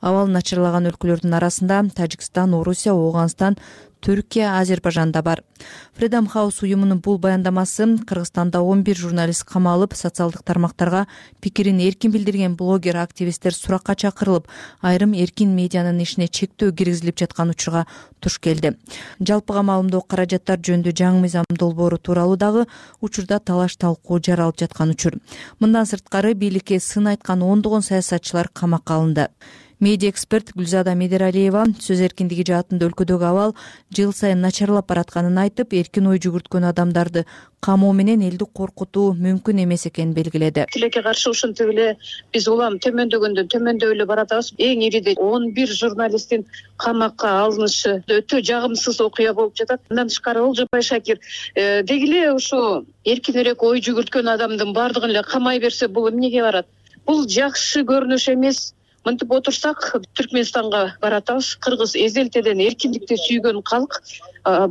абалы 0.00 0.32
начарлаган 0.32 0.88
өлкөлөрдүн 0.90 1.36
арасында 1.38 1.84
тажикстан 1.96 2.54
орусия 2.54 2.92
ооганстан 2.92 3.56
түркия 4.00 4.58
азербайжан 4.58 5.12
да 5.12 5.22
бар. 5.22 5.42
Фредом 5.94 6.26
хаус 6.26 6.62
уюмунун 6.62 7.00
бул 7.00 7.18
баяндамасы 7.18 7.98
кыргызстанда 8.08 8.62
он 8.62 8.82
бир 8.82 8.96
журналист 8.96 9.44
камалып 9.44 9.94
социалдык 9.94 10.42
тармактарга 10.42 11.06
пикирин 11.40 11.80
эркин 11.80 12.10
билдирген 12.10 12.56
блогер 12.56 12.96
активисттер 12.96 13.54
суракка 13.54 13.94
чакырылып 13.94 14.48
айрым 14.80 15.12
эркин 15.12 15.54
медианын 15.54 16.00
ишине 16.00 16.28
чектөө 16.28 16.72
киргизилип 16.72 17.18
жаткан 17.18 17.50
учурга 17.50 17.86
туш 18.20 18.38
келди. 18.38 18.76
Жалпыга 19.20 19.62
маалымдоо 19.62 20.00
каражаттар 20.00 20.58
жөнүндө 20.58 20.96
жаңы 20.96 21.26
мыйзам 21.26 21.44
долбоору 21.50 21.98
тууралуу 21.98 22.36
дагы 22.36 22.66
учурда 23.00 23.38
талаш 23.38 23.76
талкуу 23.76 24.20
жаралып 24.20 24.58
жаткан 24.60 24.90
учур. 24.96 25.20
Мындан 25.60 25.84
сырткары 25.84 26.34
бийликке 26.34 26.80
сын 26.80 27.12
айткан 27.12 27.42
ондогон 27.42 27.82
саясатчылар 27.82 28.48
камакка 28.48 28.94
алынды 28.94 29.28
медиа 29.80 30.10
эксперт 30.12 30.50
гүлзада 30.52 30.92
медералиева 30.92 31.62
сөз 31.80 32.02
эркиндиги 32.04 32.44
жаатында 32.50 32.84
өлкөдөгү 32.90 33.24
абал 33.24 33.54
жыл 33.96 34.12
сайын 34.12 34.42
начарлап 34.44 34.86
баратканын 34.90 35.38
айтып 35.40 35.72
эркин 35.78 36.10
ой 36.10 36.18
жүгүрткөн 36.20 36.66
адамдарды 36.68 37.22
камоо 37.64 37.92
менен 37.96 38.20
элди 38.26 38.44
коркутуу 38.44 39.14
мүмкүн 39.16 39.62
эмес 39.64 39.86
экенин 39.88 40.12
белгиледи. 40.12 40.66
Тилекке 40.72 41.00
каршы 41.02 41.30
ушинтип 41.30 41.72
эле 41.72 41.86
биз 42.32 42.48
улам 42.52 42.76
төмөндөгөндөн 42.84 43.48
төмөндөп 43.54 43.94
эле 43.94 44.06
баратабыз 44.10 44.52
эң 44.58 44.84
ириде 44.88 45.14
он 45.16 45.48
бир 45.56 45.72
журналисттин 45.72 46.44
камакка 46.76 47.32
алынышы 47.44 48.02
өтө 48.04 48.42
жагымсыз 48.50 49.00
окуя 49.00 49.32
болуп 49.32 49.56
жатат. 49.56 49.80
Мындан 49.88 50.12
тышкары 50.12 50.42
олжобай 50.44 50.82
шакир 50.82 51.20
э, 51.54 51.82
деги 51.82 52.08
эле 52.10 52.32
ушу 52.32 52.84
эркинирээк 53.04 53.62
ой 53.64 53.80
жүгүрткөн 53.80 54.28
адамдын 54.34 54.74
баардыгын 54.76 55.16
эле 55.16 55.24
камай 55.24 55.60
берсе 55.60 55.88
бул 55.88 56.08
эмнеге 56.08 56.42
барат? 56.42 56.68
Бул 57.06 57.24
жакшы 57.28 57.84
көрүнүш 57.88 58.28
эмес 58.32 58.74
мынтип 59.06 59.32
отурсак 59.32 59.84
түркмөнстанга 60.18 60.82
баратабыз. 61.02 61.54
Кыргыз 61.64 61.96
эзелтеден 61.96 62.60
эркиндикти 62.66 63.16
сүйгөн 63.26 63.62
калк 63.62 64.00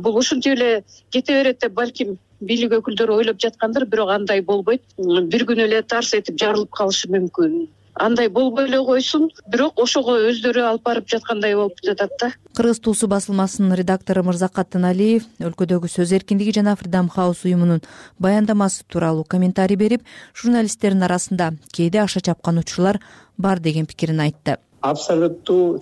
бул 0.04 0.20
ушинтип 0.22 0.56
эле 0.58 0.70
кете 1.10 1.40
берет 1.40 1.60
деп 1.64 1.74
балким 1.74 2.16
бийлик 2.40 2.78
өкүлдөрү 2.78 3.18
ойлоп 3.20 3.42
жаткандыр 3.42 3.86
бирок 3.86 4.14
андай 4.14 4.40
болбойт. 4.40 4.82
Бир 4.98 5.46
күнү 5.48 5.66
эле 5.66 5.82
тарс 5.82 6.14
этип 6.14 6.38
жарылып 6.40 6.70
калышы 6.76 7.10
мүмкүн 7.12 7.66
андай 8.00 8.28
болбой 8.28 8.66
эле 8.66 8.80
койсун. 8.84 9.28
Бирок 9.52 9.78
ошого 9.78 10.16
өздөрү 10.30 10.64
алып 10.64 10.84
барып 10.88 11.08
жаткандай 11.08 11.54
болуп 11.54 11.78
жатат 11.84 12.10
да. 12.20 12.30
Кыргыз 12.56 12.80
туусу 12.80 13.08
басылмасынын 13.08 13.76
редактору 13.78 14.24
мырзакат 14.24 14.74
ыналиев 14.78 15.28
өлкөдөгү 15.38 15.90
сөз 15.92 16.14
эркиндиги 16.16 16.56
жана 16.56 16.76
фридом 16.80 17.10
хаус 17.12 17.44
уюмунун 17.44 17.82
баяндамасы 18.18 18.84
тууралуу 18.88 19.24
комментарий 19.24 19.76
берип 19.76 20.02
журналисттердин 20.34 21.04
арасында 21.04 21.52
кээде 21.76 22.00
аша 22.00 22.20
чапкан 22.20 22.58
учурлар 22.58 23.00
бар 23.38 23.60
деген 23.60 23.86
пикирин 23.86 24.20
айтты. 24.20 24.56
Абсолюттуу 24.80 25.80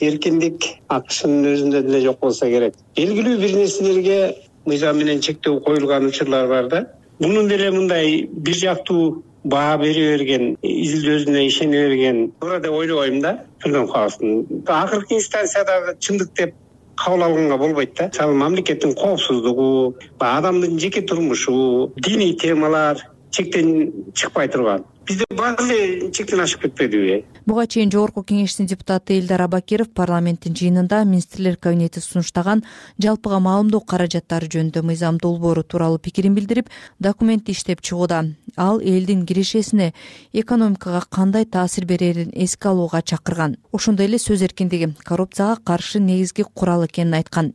эркиндик 0.00 0.64
акшнын 0.88 1.46
өзүндө 1.54 1.82
деле 1.86 2.00
жок 2.02 2.20
болсо 2.20 2.46
керек. 2.50 2.74
Белгилүү 2.96 3.36
бир 3.38 3.56
нерселерге 3.56 4.20
мыйзам 4.66 4.98
менен 4.98 5.22
чектөө 5.22 5.60
коюлган 5.64 6.08
учурлар 6.10 6.48
бар 6.48 6.68
да. 6.68 6.86
Мунун 7.20 7.48
деле 7.48 7.70
мындай 7.70 8.26
бир 8.26 8.54
жактуу 8.54 9.22
баа 9.44 9.76
бере 9.78 10.16
берген 10.16 10.56
изилдөөсүнө 10.62 11.44
ишене 11.46 11.84
берген. 11.88 12.32
Туура 12.40 12.60
деп 12.60 12.72
ойлобойм 12.72 13.20
да 13.20 13.38
акыркы 13.64 15.14
инстанцияда 15.14 15.94
чындык 15.98 16.34
деп 16.36 16.54
кабыл 16.96 17.22
алганга 17.22 17.56
болбойт 17.56 17.94
да. 17.96 18.08
Мисалы 18.08 18.34
мамлекеттин 18.34 18.94
коопсуздугу 18.94 19.96
баягы 20.18 20.38
адамдын 20.38 20.78
жеке 20.78 21.02
турмушу 21.02 21.92
диний 21.96 22.36
темалар 22.36 22.98
чектен 23.30 23.92
чыкпай 24.14 24.48
турган. 24.48 24.84
Бизде 25.06 25.24
баары 25.30 25.64
эле 25.64 26.10
чектен 26.10 26.40
ашып 26.40 26.62
кетпедиби 26.62 27.24
буга 27.50 27.66
чейин 27.66 27.90
жогорку 27.90 28.22
кеңештин 28.22 28.68
депутаты 28.70 29.16
элдар 29.18 29.42
абакиров 29.42 29.88
парламенттин 29.96 30.54
жыйынында 30.54 31.00
министрлер 31.08 31.56
кабинети 31.56 31.98
сунуштаган 32.04 32.62
жалпыга 33.02 33.40
маалымдоо 33.42 33.80
каражаттары 33.80 34.46
жөнүндө 34.52 34.84
мыйзам 34.86 35.18
долбоору 35.18 35.64
тууралуу 35.64 35.98
пикирин 35.98 36.36
билдирип 36.36 36.68
документти 37.00 37.56
иштеп 37.56 37.82
чыгууда 37.82 38.22
ал 38.56 38.80
элдин 38.80 39.26
кирешесине 39.26 39.92
экономикага 40.32 41.02
кандай 41.10 41.44
таасир 41.44 41.84
берерин 41.84 42.30
эске 42.34 42.68
алууга 42.68 43.02
чакырган. 43.02 43.56
Ошондой 43.72 44.06
эле 44.06 44.18
сөз 44.18 44.42
эркиндиги 44.42 44.94
коррупцияга 45.04 45.60
каршы 45.64 46.00
негизги 46.00 46.44
курал 46.54 46.86
экенин 46.86 47.14
айткан. 47.14 47.54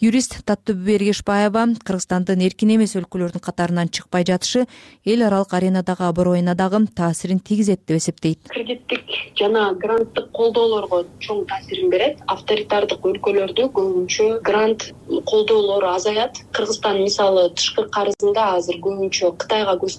Юрист 0.00 0.44
таттыбүбү 0.44 0.94
эргешбаева 0.96 1.66
кыргызстандын 1.84 2.40
эркин 2.46 2.76
эмес 2.76 2.96
өлкөлөрдүн 2.96 3.40
катарынан 3.40 3.88
чыкпай 3.88 4.24
жатышы 4.24 4.66
эл 5.04 5.22
аралык 5.26 5.54
аренадагы 5.54 6.04
аброюна 6.04 6.54
дагы 6.54 6.86
таасирин 6.94 7.38
тийгизет 7.40 7.80
деп 7.86 7.98
эсептейт. 7.98 8.38
Кредиттик 8.48 9.04
жана 9.38 9.72
гранттык 9.74 10.30
колдоолорго 10.32 11.04
чоң 11.20 11.44
таасирин 11.46 11.90
берет. 11.90 12.18
Авторитардык 12.26 13.04
өлкөлөрдө 13.04 13.68
көбүнчө 13.74 14.40
грант 14.42 14.92
колдоолор 15.26 15.84
азаят. 15.94 16.40
Кыргызстан 16.52 17.02
мисалы 17.02 17.50
тышкы 17.54 17.86
карызында 17.90 18.54
азыр 18.56 18.80
көбүнчө 18.84 19.34
кытайга 19.38 19.76
көз 19.82 19.98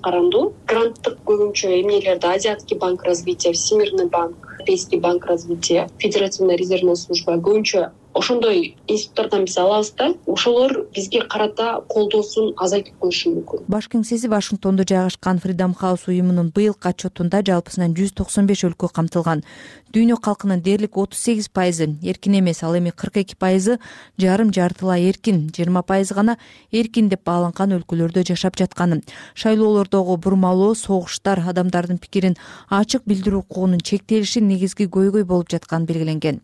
гранттык 0.71 1.19
көбүнчө 1.29 1.71
эмнелерди 1.79 2.27
азиатский 2.31 2.77
банк 2.77 3.03
развития 3.03 3.53
всемирный 3.53 4.09
банк 4.17 4.55
европейский 4.65 4.99
банк 4.99 5.25
развития 5.25 5.87
федеративная 5.99 6.57
резервная 6.57 6.95
служба 6.95 7.37
көбүнчө 7.37 7.91
ошондой 8.15 8.75
институттардан 8.87 9.45
биз 9.45 9.57
алабыз 9.57 9.91
да. 9.97 10.13
Ошолор 10.25 10.87
бизге 10.95 11.21
карата 11.21 11.81
колдоосун 11.89 12.53
азайтып 12.57 12.97
коюшу 12.99 13.33
мүмкүн. 13.35 13.65
Баш 13.67 13.89
кеңсеси 13.91 14.29
вашингтондо 14.31 14.87
жайгашкан 14.87 15.39
фридом 15.43 15.75
хаус 15.75 16.07
уюмунун 16.07 16.51
быйылкы 16.55 16.89
отчетунда 16.89 17.43
жалпысынан 17.45 17.93
жүз 17.97 18.15
токсон 18.15 18.47
беш 18.47 18.63
өлкө 18.63 18.89
камтылган. 18.95 19.43
Дүйнө 19.91 20.17
калкынын 20.19 20.63
дээрлик 20.63 20.97
отуз 20.97 21.19
сегиз 21.19 21.47
пайызы 21.49 21.87
эркин 22.03 22.39
эмес 22.39 22.63
ал 22.63 22.75
эми 22.75 22.91
кырк 22.91 23.17
эки 23.17 23.35
пайызы 23.35 23.79
жарым 24.17 24.51
жартылай 24.53 25.07
эркин 25.07 25.49
жыйырма 25.55 25.83
пайызы 25.83 26.13
гана 26.15 26.37
эркин 26.71 27.07
деп 27.09 27.23
бааланган 27.23 27.71
өлкөлөрдө 27.77 28.25
жашап 28.27 28.57
жатканын 28.59 29.03
шайлоолордогу 29.35 30.17
бурмалоо 30.17 30.73
согуштар 30.75 31.39
адамдардын 31.47 31.97
пикирин 31.97 32.35
ачык 32.69 33.03
билдирүү 33.07 33.45
укугунун 33.45 33.79
чектелиши 33.79 34.41
негизги 34.41 34.89
көйгөй 34.91 35.23
болуп 35.23 35.49
жатканы 35.51 35.85
белгиленген. 35.85 36.41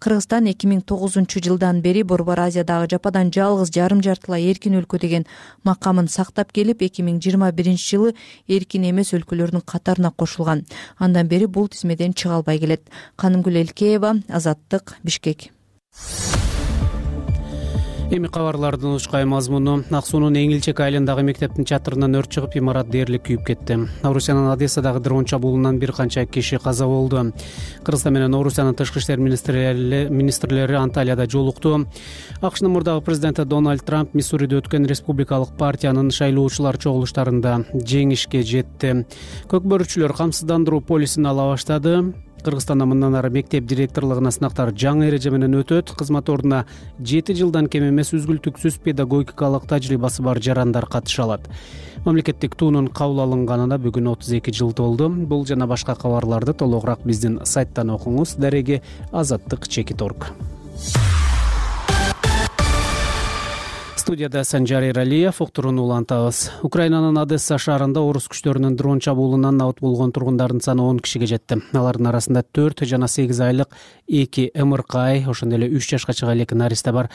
Кыргызстан 0.00 0.46
эки 0.52 0.68
миң 0.68 0.80
тогузунчу 1.10 1.40
жылдан 1.42 1.80
бери 1.82 2.02
борбор 2.02 2.38
азиядагы 2.38 2.86
жападан 2.90 3.32
жалгыз 3.34 3.70
жарым 3.74 4.02
жартылай 4.02 4.46
эркин 4.50 4.78
өлкө 4.78 4.98
деген 5.02 5.26
макамын 5.64 6.08
сактап 6.08 6.52
келип 6.52 6.82
эки 6.82 7.02
миң 7.02 7.18
жыйырма 7.18 7.50
биринчи 7.52 7.96
жылы 7.96 8.14
эркин 8.46 8.86
эмес 8.90 9.12
өлкөлөрдүн 9.12 9.64
катарына 9.66 10.12
кошулган. 10.12 10.64
Андан 10.98 11.26
бери 11.26 11.46
бул 11.46 11.68
тизмеден 11.68 12.14
чыга 12.14 12.36
албай 12.38 12.58
келет. 12.58 12.86
Канымгүл 13.16 13.58
элкеева 13.64 14.14
азаттык 14.28 14.94
бишкек 15.02 15.50
эми 18.10 18.28
кабарлардын 18.28 18.96
учкай 18.96 19.24
мазмуну. 19.24 19.84
Ак 19.90 20.06
суунун 20.06 20.34
эң 20.34 20.50
илчек 20.56 20.80
айылындагы 20.82 21.22
мектептин 21.22 21.66
чатырынан 21.68 22.16
өрт 22.18 22.32
чыгып 22.34 22.56
имарат 22.58 22.88
дээрлик 22.90 23.22
күйүп 23.28 23.44
кетти. 23.46 23.76
Орусиянын 24.02 24.50
одессадагы 24.50 25.00
дрон 25.00 25.24
чабуулунан 25.24 25.78
бир 25.78 25.92
канча 25.92 26.24
киши 26.26 26.58
каза 26.58 26.86
болду. 26.86 27.32
Кыргызстан 27.84 28.12
менен 28.12 28.34
орусиянын 28.34 28.74
тышкы 28.74 28.98
иштер 28.98 29.18
министрлери 29.18 30.74
анталияда 30.74 31.28
жолукту. 31.30 31.86
Акшнын 32.40 32.72
мурдагы 32.72 33.04
президенти 33.04 33.44
дональд 33.44 33.84
трамп 33.84 34.14
миссуриде 34.14 34.58
өткөн 34.58 34.88
республикалык 34.90 35.54
партиянын 35.56 36.10
шайлоочулар 36.10 36.78
чогулуштарында 36.78 37.60
жеңишке 37.74 38.42
жетти. 38.42 39.04
Көкбөрүчүлөр 39.46 40.16
камсыздандыруу 40.16 40.80
полисин 40.80 41.26
ала 41.26 41.52
баштады 41.52 42.12
кыргызстанда 42.44 42.86
мындан 42.86 43.14
ары 43.18 43.30
мектеп 43.30 43.66
директорлугуна 43.68 44.32
сынактар 44.34 44.72
жаңы 44.72 45.08
эреже 45.08 45.30
менен 45.30 45.58
өтөт. 45.60 45.94
Кызмат 45.96 46.28
ордуна 46.28 46.64
жети 46.98 47.34
жылдан 47.38 47.68
кем 47.68 47.88
эмес 47.88 48.12
үзгүлтүксүз 48.16 48.80
педагогикалык 48.84 49.66
тажрыйбасы 49.70 50.22
бар 50.22 50.42
жарандар 50.42 50.86
катыша 50.86 51.24
алат. 51.24 51.48
Мамлекеттик 52.04 52.56
туунун 52.56 52.88
кабыл 52.88 53.22
алынганына 53.26 53.78
бүгүн 53.78 54.12
отуз 54.12 54.32
эки 54.38 54.50
жыл 54.50 54.72
толду. 54.72 55.08
Бул 55.08 55.46
жана 55.46 55.66
башка 55.66 55.94
кабарларды 55.94 56.54
толугураак 56.54 57.04
биздин 57.04 57.40
сайттан 57.44 57.90
окуңуз. 57.96 58.36
Дареги 58.38 58.82
азаттык 59.12 59.68
чекит 59.68 60.02
орг 60.02 60.32
студияда 64.10 64.42
санжар 64.42 64.82
эралиев 64.82 65.40
уктурууну 65.40 65.84
улантабыз. 65.84 66.50
Украинанын 66.66 67.20
одесса 67.20 67.60
шаарында 67.62 68.00
орус 68.02 68.24
күчтөрүнүн 68.32 68.74
дрон 68.74 68.98
чабуулунан 68.98 69.54
набыт 69.54 69.78
болгон 69.78 70.10
тургундардын 70.10 70.58
саны 70.64 70.82
он 70.82 70.98
кишиге 70.98 71.28
жетти. 71.30 71.60
Алардын 71.70 72.08
арасында 72.10 72.42
төрт 72.42 72.82
жана 72.90 73.06
сегиз 73.06 73.38
айлык 73.38 73.70
эки 74.08 74.48
ымыркай 74.50 75.22
ошондой 75.30 75.60
эле 75.60 75.68
үч 75.78 75.92
жашка 75.92 76.12
чыга 76.12 76.34
элек 76.34 76.50
наристе 76.50 76.90
бар. 76.90 77.08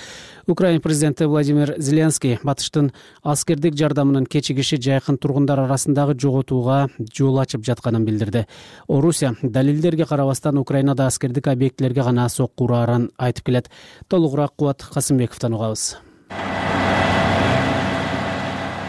Украин 0.48 0.80
президенти 0.80 1.26
владимир 1.26 1.74
зеленский 1.78 2.40
батыштын 2.42 2.94
аскердик 3.24 3.76
жардамынын 3.76 4.26
кечигиши 4.26 4.80
жайкын 4.80 5.18
тургундар 5.18 5.66
арасындагы 5.66 6.16
жоготууга 6.16 6.88
жол 7.12 7.42
ачып 7.44 7.66
жатканын 7.66 8.06
билдирди. 8.06 8.48
Орусия 8.88 9.36
далилдерге 9.42 10.06
карабастан 10.06 10.58
украинада 10.58 11.08
аскердик 11.08 11.48
объектилерге 11.48 12.04
гана 12.04 12.30
сокку 12.30 12.64
ураарын 12.64 13.12
айтып 13.18 13.52
келет. 13.52 13.70
Толугураак 14.08 14.56
кубат 14.56 14.88
касымбековдон 14.94 15.60
угабыз 15.60 15.98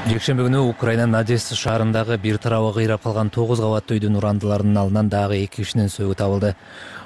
жекшемби 0.07 0.45
күнү 0.47 0.61
украинанын 0.71 1.19
одесса 1.19 1.57
шаарындагы 1.59 2.15
бир 2.23 2.37
тарабы 2.39 2.69
кыйрап 2.77 3.03
калган 3.03 3.31
тогуз 3.35 3.59
кабаттуу 3.59 3.97
үйдүн 3.97 4.19
урандыларынын 4.21 4.79
алынан 4.79 5.09
дагы 5.11 5.41
эки 5.41 5.65
кишинин 5.65 5.91
сөөгү 5.91 6.15
табылды 6.21 6.53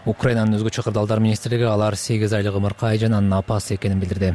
украинанын 0.04 0.58
өзгөчө 0.58 0.84
кырдаалдар 0.84 1.22
министрлиги 1.24 1.64
алар 1.64 1.96
сегиз 1.96 2.34
айлык 2.36 2.58
ымыркай 2.60 2.98
жана 3.00 3.22
анын 3.22 3.38
апасы 3.38 3.76
экенин 3.76 4.00
билдирди. 4.00 4.34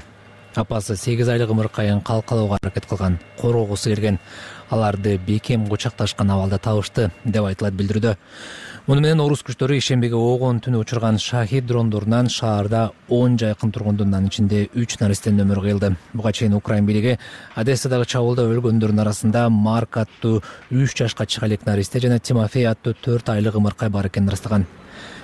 Апасы 0.56 0.96
сегиз 0.98 1.30
айлык 1.30 1.52
ымыркайын 1.54 2.02
калкалоого 2.02 2.58
аракет 2.62 2.88
кылган 2.90 3.20
коргогусу 3.38 3.90
келген. 3.90 4.18
Аларды 4.70 5.18
бекем 5.18 5.68
кучакташкан 5.68 6.32
абалда 6.32 6.58
табышты 6.58 7.12
деп 7.24 7.46
айтылат 7.46 7.74
билдирүүдө 7.74 8.18
муну 8.86 9.02
менен 9.02 9.22
орус 9.24 9.42
күчтөрү 9.42 9.80
ишембиге 9.80 10.14
огон 10.14 10.60
түнү 10.62 10.84
учурган 10.84 11.16
шахид 11.18 11.66
дрондорунан 11.66 12.28
шаарда 12.30 12.92
он 13.10 13.34
жайкын 13.42 13.72
тургундун 13.74 14.14
анын 14.14 14.30
ичинде 14.30 14.60
үч 14.78 15.00
наристенин 15.00 15.42
өмүрү 15.42 15.64
кыйылды 15.64 15.90
буга 16.14 16.32
чейин 16.32 16.54
украин 16.54 16.86
бийлиги 16.86 17.16
одессадагы 17.58 18.06
чабуулда 18.06 18.46
өлгөндөрдүн 18.46 19.02
арасында 19.02 19.48
марк 19.50 19.98
аттуу 20.04 20.44
үч 20.70 20.94
жашка 21.02 21.26
чыга 21.26 21.50
элек 21.50 21.66
наристе 21.66 22.00
жана 22.00 22.20
тимофей 22.20 22.68
аттуу 22.70 22.94
төрт 22.94 23.34
айлык 23.34 23.58
ымыркай 23.58 23.90
бар 23.90 24.06
экенин 24.06 24.30
ырастаган. 24.30 24.68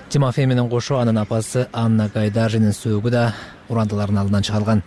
Тимофей 0.08 0.46
менен 0.46 0.68
кошо 0.68 0.98
анын 0.98 1.22
апасы 1.22 1.68
анна 1.72 2.10
гайдажинин 2.12 2.74
сөөгү 2.74 3.10
да 3.10 3.32
урандылардын 3.68 4.18
алдынан 4.18 4.42
чыгарылган 4.42 4.82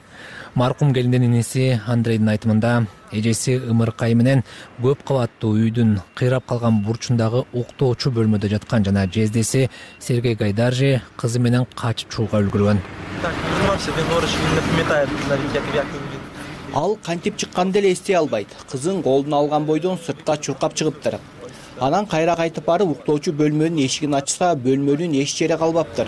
маркум 0.56 0.94
келиндин 0.94 1.26
иниси 1.28 1.64
андрейдин 1.86 2.30
айтымында 2.32 2.70
эжеси 3.12 3.58
ымыркай 3.72 4.14
менен 4.16 4.44
көп 4.84 5.02
кабаттуу 5.10 5.52
үйдүн 5.60 5.98
кыйрап 6.16 6.46
калган 6.48 6.78
бурчундагы 6.86 7.42
уктоочу 7.62 8.12
бөлмөдө 8.16 8.48
жаткан 8.54 8.86
жана 8.88 9.04
жездеси 9.18 9.70
сергей 10.00 10.36
гайдаржи 10.40 11.02
кызы 11.20 11.42
менен 11.44 11.68
качып 11.76 12.16
чыгууга 12.16 12.40
үлгүргөн 12.46 12.80
ал 16.76 16.98
кантип 17.06 17.38
чыкканын 17.38 17.72
деле 17.72 17.92
эстей 17.94 18.16
албайт. 18.16 18.48
Кызын 18.72 19.02
колуна 19.04 19.38
алган 19.38 19.66
бойдон 19.66 19.98
сыртка 19.98 20.38
чуркап 20.38 20.74
чыгыптыр. 20.74 21.20
Анан 21.80 22.06
кайра 22.06 22.36
кайтып 22.36 22.66
барып 22.66 22.92
уктоочу 22.96 23.32
бөлмөнүн 23.32 23.86
эшигин 23.86 24.16
ачса 24.16 24.54
бөлмөнүн 24.56 25.16
эч 25.22 25.36
жери 25.38 25.58
калбаптыр 25.60 26.08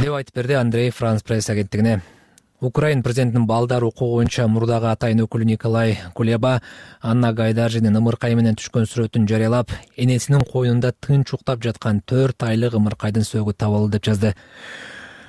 деп 0.00 0.12
айтып 0.12 0.34
берди 0.36 0.54
андрей 0.58 0.90
франц 0.90 1.22
пресс 1.22 1.48
агенттигине. 1.50 2.00
Украин 2.60 3.02
президентинин 3.02 3.46
балдар 3.46 3.84
укугу 3.84 4.16
боюнча 4.16 4.46
мурдагы 4.48 4.90
атайын 4.90 5.22
өкүлү 5.24 5.44
николай 5.44 5.98
кулеба 6.14 6.60
анна 7.00 7.32
гайдаржинин 7.32 7.96
ымыркай 7.96 8.34
менен 8.34 8.56
түшкөн 8.56 8.84
сүрөтүн 8.88 9.28
жарыялап 9.28 9.72
энесинин 9.96 10.44
койнунда 10.52 10.92
тынч 10.92 11.32
уктап 11.36 11.62
жаткан 11.64 12.02
төрт 12.04 12.44
айлык 12.48 12.76
ымыркайдын 12.76 13.24
сөөгү 13.28 13.56
табылды 13.56 13.96
деп 13.96 14.08
жазды 14.08 14.34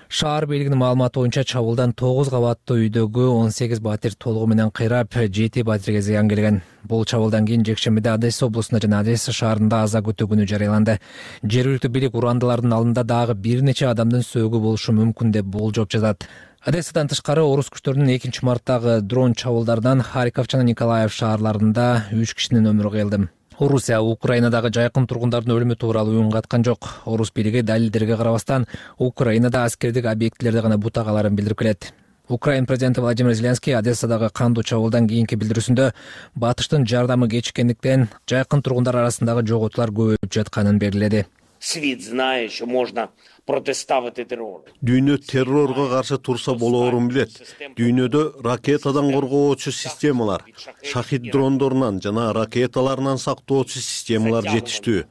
шаар 0.10 0.46
бийлигинин 0.48 0.78
маалыматы 0.80 1.20
боюнча 1.20 1.44
чабуулдан 1.44 1.94
тогуз 1.94 2.30
кабаттуу 2.30 2.78
үйдөгү 2.80 3.28
он 3.28 3.52
сегиз 3.52 3.80
батир 3.80 4.16
толугу 4.16 4.48
менен 4.48 4.72
кыйрап 4.72 5.14
жети 5.14 5.64
батирге 5.64 6.02
зыян 6.02 6.30
келген. 6.30 6.62
Бул 6.84 7.06
чабуулдан 7.06 7.46
кийин 7.46 7.66
жекшембиде 7.66 8.10
одесса 8.10 8.46
облусунда 8.46 8.82
жана 8.82 9.00
одесса 9.00 9.32
шаарында 9.32 9.84
аза 9.84 10.00
күтүү 10.00 10.32
күнү 10.32 10.48
жарыяланды. 10.48 11.00
Жергиликтүү 11.44 11.92
бийлик 11.92 12.16
урандылардын 12.16 12.74
алдында 12.74 13.04
дагы 13.04 13.36
бир 13.36 13.62
нече 13.62 13.88
адамдын 13.88 14.24
сөөгү 14.24 14.62
болушу 14.64 14.96
мүмкүн 14.96 15.32
деп 15.32 15.46
болжоп 15.46 15.92
жатат 15.92 16.28
одессадан 16.68 17.08
тышкары 17.08 17.44
орус 17.48 17.70
күчтөрүнүн 17.72 18.16
экинчи 18.18 18.44
марттагы 18.44 19.00
дрон 19.02 19.36
чабуулдарынан 19.36 20.02
харьков 20.04 20.50
жана 20.52 20.68
николаев 20.68 21.14
шаарларында 21.16 21.88
үч 22.12 22.34
кишинин 22.36 22.72
өмүрү 22.74 22.96
кыйылды 22.98 23.28
орусия 23.60 24.00
украинадагы 24.02 24.72
жайкын 24.74 25.08
тургундардын 25.10 25.56
өлүмү 25.56 25.78
тууралуу 25.82 26.22
үн 26.22 26.32
каткан 26.32 26.64
жок. 26.64 26.90
Орус 27.06 27.32
бийлиги 27.34 27.62
далилдерге 27.62 28.18
карабастан 28.18 28.68
украинада 28.98 29.64
аскердик 29.66 30.06
объектилерди 30.06 30.62
гана 30.62 30.78
бутагаларын 30.78 31.36
билдирип 31.36 31.60
келет. 31.60 31.94
Украин 32.30 32.66
президенти 32.66 33.00
владимир 33.00 33.34
зеленский 33.34 33.76
одессадагы 33.76 34.30
кандуу 34.30 34.64
чабуулдан 34.64 35.08
кийинки 35.08 35.36
билдирүүсүндө 35.36 35.94
батыштын 36.36 36.86
жардамы 36.86 37.30
кечиккендиктен 37.30 38.10
жайкын 38.28 38.62
тургундар 38.62 39.00
арасындагы 39.00 39.48
жоготуулар 39.48 39.94
көбөйүп 39.96 40.34
жатканын 40.36 40.78
белгиледи 40.78 41.24
свит 41.60 42.04
знает 42.04 42.52
что 42.52 42.66
можно 42.66 43.10
противоставить 43.46 44.16
террор 44.16 44.64
дүйнө 44.82 45.18
террорго 45.18 45.88
каршы 45.90 46.18
турса 46.18 46.54
болоорун 46.54 47.08
билет. 47.10 47.32
Дүйнөдө 47.78 48.44
ракетадан 48.44 49.12
коргоочу 49.12 49.72
системалар 49.72 50.44
шахид 50.84 51.32
дрондорунан 51.32 52.02
жана 52.02 52.34
ракеталарынан 52.34 53.18
сактоочу 53.18 53.80
системалар 53.80 54.44
жетиштүү. 54.44 55.06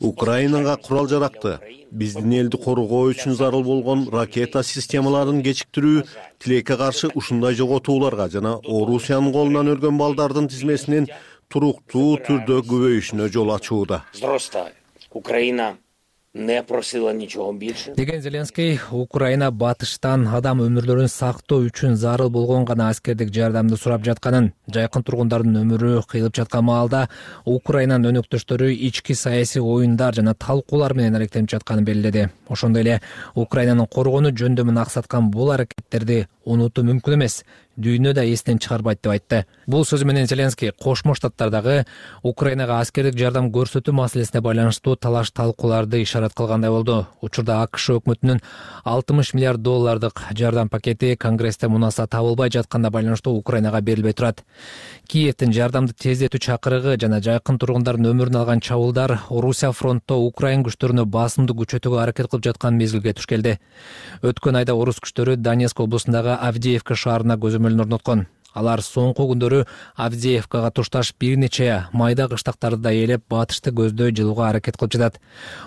Украинага 0.00 0.76
курал 0.76 1.08
жаракты. 1.08 1.58
Биздин 1.90 2.32
элди 2.32 2.58
коргоо 2.58 3.06
үчүн 3.12 3.36
зарыл 3.38 3.62
болгон 3.64 4.08
ракета 4.12 4.62
системаларын 4.62 5.40
кечиктирүү 5.42 6.02
тилекке 6.42 6.76
каршы 6.76 7.08
ушундай 7.14 7.54
жоготууларга 7.54 8.28
жана 8.28 8.56
орусиянын 8.58 9.32
колунан 9.32 9.72
өлгөн 9.72 9.96
балдардын 9.96 10.50
тизмесинин 10.52 11.08
туруктуу 11.48 12.18
түрдө 12.26 12.60
көбөйүшүнө 12.68 13.30
жол 13.32 13.54
ачууда. 13.54 14.02
Украина 15.14 15.76
не 16.36 16.62
просила 16.62 17.10
ничего 17.12 17.52
больше. 17.52 17.94
Деген 17.96 18.20
зеленский 18.20 18.78
украина 18.90 19.50
батыштан 19.50 20.28
адам 20.28 20.60
өмүрлөрүн 20.60 21.08
сактоо 21.08 21.64
үчүн 21.64 21.96
зарыл 21.96 22.30
болгон 22.30 22.64
гана 22.64 22.90
аскердик 22.90 23.32
жардамды 23.32 23.76
сурап 23.76 24.04
жатканын 24.04 24.52
жайкын 24.68 25.02
тургундардын 25.02 25.56
өмүрү 25.62 26.02
кыйылып 26.10 26.36
жаткан 26.36 26.64
маалда 26.68 27.08
украинанын 27.44 28.12
өнөктөштөрү 28.12 28.70
ички 28.88 29.14
саясий 29.14 29.62
оюндар 29.62 30.14
жана 30.14 30.34
талкуулар 30.34 30.94
менен 30.94 31.16
алектенип 31.16 31.50
жатканын 31.50 31.84
белгиледи. 31.84 32.28
Ошондой 32.48 32.82
эле 32.82 33.00
украинанын 33.34 33.88
коргонуу 33.88 34.32
жөндөмүн 34.36 34.82
аксаткан 34.84 35.30
бул 35.30 35.50
аракеттерди 35.52 36.26
унутуу 36.44 36.84
мүмкүн 36.84 37.16
эмес 37.16 37.42
дүйнө 37.76 38.12
да 38.16 38.24
эстен 38.24 38.58
чыгарбайт 38.58 39.02
деп 39.02 39.12
айтты. 39.12 39.44
Бул 39.66 39.84
сөзү 39.84 40.04
менен 40.08 40.26
зеленский 40.26 40.72
кошмо 40.72 41.14
штаттардагы 41.14 41.84
украинага 42.22 42.80
аскердик 42.80 43.18
жардам 43.18 43.50
көрсөтүү 43.52 43.92
маселесине 43.92 44.40
байланыштуу 44.40 44.96
талаш 44.96 45.30
талкууларды 45.30 46.02
ишарат 46.02 46.34
кылгандай 46.34 46.70
болду. 46.70 47.06
Учурда 47.20 47.60
акш 47.62 47.90
өкмөтүнүн 47.96 48.40
алтымыш 48.84 49.34
миллиард 49.34 49.62
доллардык 49.62 50.22
жардам 50.32 50.68
пакети 50.68 51.16
конгрессте 51.16 51.68
мунаса 51.68 52.06
табылбай 52.06 52.50
жатканына 52.50 52.90
байланыштуу 52.90 53.36
украинага 53.36 53.80
берилбей 53.80 54.12
турат. 54.12 54.44
Киевдин 55.06 55.52
жардамды 55.52 55.94
тездетүү 55.94 56.40
чакырыгы 56.40 56.96
жана 57.00 57.20
жайкын 57.22 57.58
тургундардын 57.58 58.10
өмүрүн 58.10 58.40
алган 58.40 58.60
чабуулдар 58.60 59.20
орусия 59.30 59.70
фронтто 59.72 60.16
украин 60.18 60.64
күчтөрүнө 60.66 61.04
басымды 61.06 61.54
күчөтүүгө 61.54 62.00
аракет 62.02 62.30
кылып 62.30 62.48
жаткан 62.48 62.74
мезгилге 62.74 63.14
туш 63.14 63.26
келди. 63.30 63.58
Өткөн 64.26 64.58
айда 64.62 64.74
орус 64.74 64.98
күчтөрү 65.04 65.36
донецк 65.36 65.80
облусундагы 65.80 66.34
авдеевка 66.34 66.96
шаарына 66.98 67.36
орноткон. 67.74 68.26
Алар 68.56 68.80
соңку 68.80 69.26
күндөрү 69.28 69.66
авдеевкага 70.00 70.70
тушташ 70.72 71.10
бир 71.20 71.36
нече 71.36 71.66
майда 71.92 72.24
кыштактарды 72.30 72.80
да 72.86 72.92
ээлеп 72.96 73.26
батышты 73.28 73.68
көздөй 73.76 74.14
жылууга 74.16 74.46
аракет 74.48 74.78
кылып 74.80 74.94
жатат. 74.96 75.18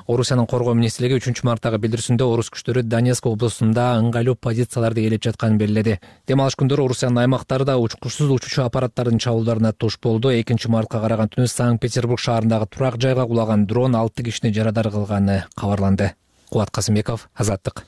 Орусиянын 0.08 0.48
коргоо 0.50 0.74
министрлиги 0.74 1.20
үчүнчү 1.20 1.46
марттагы 1.46 1.78
билдирүүсүндө 1.84 2.26
орус 2.26 2.50
күчтөрү 2.50 2.82
донецк 2.90 3.30
облусунда 3.30 3.92
ыңгайлуу 4.02 4.34
позицияларды 4.42 5.06
ээлеп 5.06 5.28
жатканын 5.28 5.62
белгиледи. 5.62 6.00
Дем 6.26 6.42
алыш 6.42 6.58
күндөрү 6.58 6.90
орусиянын 6.90 7.22
аймактары 7.28 7.70
да 7.70 7.78
учкучсуз 7.78 8.34
учуучу 8.40 8.66
аппараттардын 8.66 9.22
чабуулдарына 9.22 9.74
туш 9.78 10.00
болду. 10.02 10.34
Экинчи 10.34 10.74
мартка 10.74 10.98
караган 11.06 11.30
түнү 11.30 11.46
санкт 11.46 11.86
петербург 11.86 12.26
шаарындагы 12.26 12.72
турак 12.74 12.98
жайга 12.98 13.28
кулаган 13.30 13.68
дрон 13.68 13.96
алты 13.96 14.26
кишини 14.26 14.50
жарадар 14.50 14.90
кылганы 14.90 15.44
кабарланды. 15.56 16.16
Кубат 16.50 16.72
касымбеков 16.72 17.30
азаттык 17.38 17.86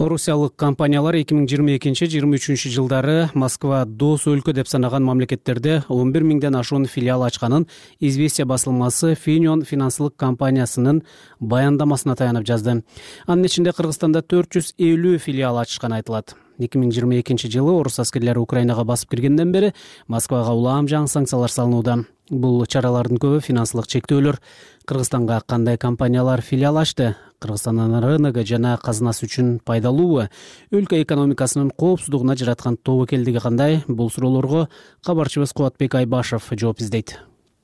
орусиялык 0.00 0.54
компаниялар 0.58 1.16
эки 1.16 1.34
миң 1.34 1.46
жыйырма 1.48 1.76
экинчи 1.76 2.06
жыйырма 2.10 2.36
үчүнчү 2.38 2.70
жылдары 2.74 3.30
москва 3.34 3.84
дос 3.84 4.26
өлкө 4.28 4.52
деп 4.56 4.68
санаган 4.68 5.04
мамлекеттерде 5.06 5.82
он 5.88 6.12
бир 6.12 6.24
миңден 6.26 6.56
ашуун 6.58 6.86
филиал 6.86 7.24
ачканын 7.26 7.66
известия 8.00 8.46
басылмасы 8.46 9.14
финион 9.14 9.62
финансылык 9.64 10.16
компаниясынын 10.16 11.02
баяндамасына 11.40 12.16
таянып 12.16 12.46
жазды. 12.46 12.82
Анын 13.26 13.46
ичинде 13.46 13.72
кыргызстанда 13.72 14.22
төрт 14.22 14.56
жүз 14.56 14.74
элүү 14.78 15.18
филиал 15.18 15.58
ачышканы 15.58 16.00
айтылат. 16.00 16.34
эки 16.58 16.78
миң 16.78 16.90
жыйырма 16.90 17.20
экинчи 17.20 17.48
жылы 17.52 17.72
орус 17.72 17.98
аскерлери 18.00 18.38
украинага 18.38 18.84
басып 18.84 19.10
киргенден 19.10 19.52
бери 19.52 19.72
москвага 20.08 20.52
улам 20.52 20.86
жаңы 20.86 21.08
санкциялар 21.08 21.50
салынууда. 21.50 22.04
Бул 22.30 22.64
чаралардын 22.66 23.18
көбү 23.18 23.40
финансылык 23.40 23.86
чектөөлөр. 23.86 24.40
Кыргызстанга 24.86 25.42
кандай 25.46 25.76
компаниялар 25.76 26.40
филиал 26.40 26.78
ачты 26.78 27.14
кыргызстандын 27.40 28.00
рыногу 28.04 28.44
жана 28.46 28.76
казынасы 28.82 29.26
үчүн 29.28 29.54
пайдалуубу 29.66 30.26
өлкө 30.72 31.02
экономикасынын 31.04 31.70
коопсуздугуна 31.76 32.36
жараткан 32.36 32.76
тобокелдиги 32.76 33.42
кандай? 33.42 33.82
Бул 33.88 34.10
суроолорго 34.10 34.68
кабарчыбыз 35.06 35.52
кубатбек 35.52 35.94
айбашев 35.94 36.52
жооп 36.52 36.80
издейт 36.80 37.18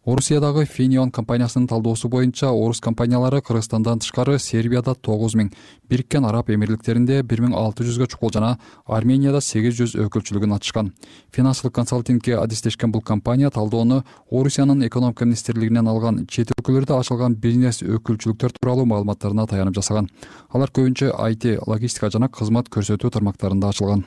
орусиядагы 0.04 0.64
финион 0.66 1.12
компаниясынын 1.12 1.68
талдоосу 1.68 2.08
боюнча 2.08 2.50
орус 2.50 2.80
компаниялары 2.80 3.40
кыргызстандан 3.40 4.00
тышкары 4.02 4.38
сербияда 4.38 4.94
тогуз 4.94 5.36
миң 5.38 5.52
бириккен 5.88 6.24
араб 6.26 6.50
эмирликтеринде 6.50 7.20
бир 7.22 7.42
миң 7.44 7.54
алты 7.54 7.86
жүзгө 7.86 8.08
чукул 8.10 8.32
жана 8.34 8.56
арменияда 8.86 9.40
сегиз 9.40 9.76
жүз 9.78 9.94
өкүлчүлүгүн 10.02 10.56
ачышкан. 10.56 10.90
Финансылык 11.30 11.74
консалтингке 11.74 12.34
адистешкен 12.36 12.90
бул 12.90 13.02
компания 13.02 13.50
талдоону 13.50 14.02
орусиянын 14.30 14.82
экономика 14.88 15.24
министрлигинен 15.24 15.86
алган 15.86 16.26
чет 16.26 16.50
өлкөлөрдө 16.56 16.98
ачылган 16.98 17.36
бизнес 17.36 17.82
өкүлчүлүктөр 17.82 18.56
тууралуу 18.58 18.86
маалыматтарына 18.86 19.46
таянып 19.46 19.78
жасаган. 19.78 20.10
Алар 20.50 20.74
көбүнчө 20.74 21.14
айти 21.14 21.58
логистика 21.66 22.10
жана 22.10 22.28
кызмат 22.28 22.74
көрсөтүү 22.74 23.14
тармактарында 23.18 23.70
ачылган 23.70 24.04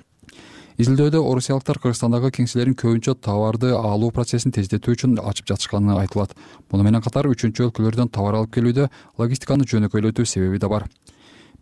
изилдөөдө 0.76 1.22
орусиялыктар 1.24 1.78
кыргызстандагы 1.80 2.34
кеңселерин 2.36 2.76
көбүнчө 2.76 3.14
товарды 3.24 3.70
алуу 3.78 4.10
процессин 4.12 4.52
тездетүү 4.52 4.96
үчүн 4.98 5.14
ачып 5.24 5.48
жатышканы 5.54 5.96
айтылат. 6.02 6.34
Муну 6.72 6.84
менен 6.84 7.04
катар 7.04 7.30
үчүнчү 7.32 7.70
өлкөлөрдөн 7.70 8.12
товар 8.12 8.42
алып 8.42 8.52
келүүдө 8.58 8.90
логистиканы 9.16 9.64
жөнөкөйлөтүү 9.72 10.26
себеби 10.28 10.60
да 10.60 10.68
бар. 10.68 10.90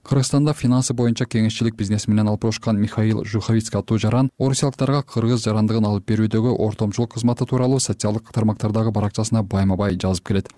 Кыргызстанда 0.03 0.55
финансы 0.57 0.95
боюнча 0.97 1.27
кеңешчилик 1.29 1.77
бизнеси 1.77 2.09
менен 2.09 2.31
алпошкан 2.33 2.81
михаил 2.81 3.21
жуховицкий 3.23 3.79
аттуу 3.79 3.99
жаран 4.01 4.31
орусиялыктарга 4.39 5.03
кыргыз 5.03 5.45
жарандыгын 5.45 5.85
алып 5.87 6.09
берүүдөгү 6.09 6.57
ортомчулук 6.57 7.13
кызматы 7.13 7.45
тууралуу 7.45 7.79
социалдык 7.79 8.33
тармактардагы 8.33 8.91
баракчасына 8.91 9.43
байма 9.43 9.77
бай 9.77 9.95
жазып 9.95 10.27
келет. 10.27 10.49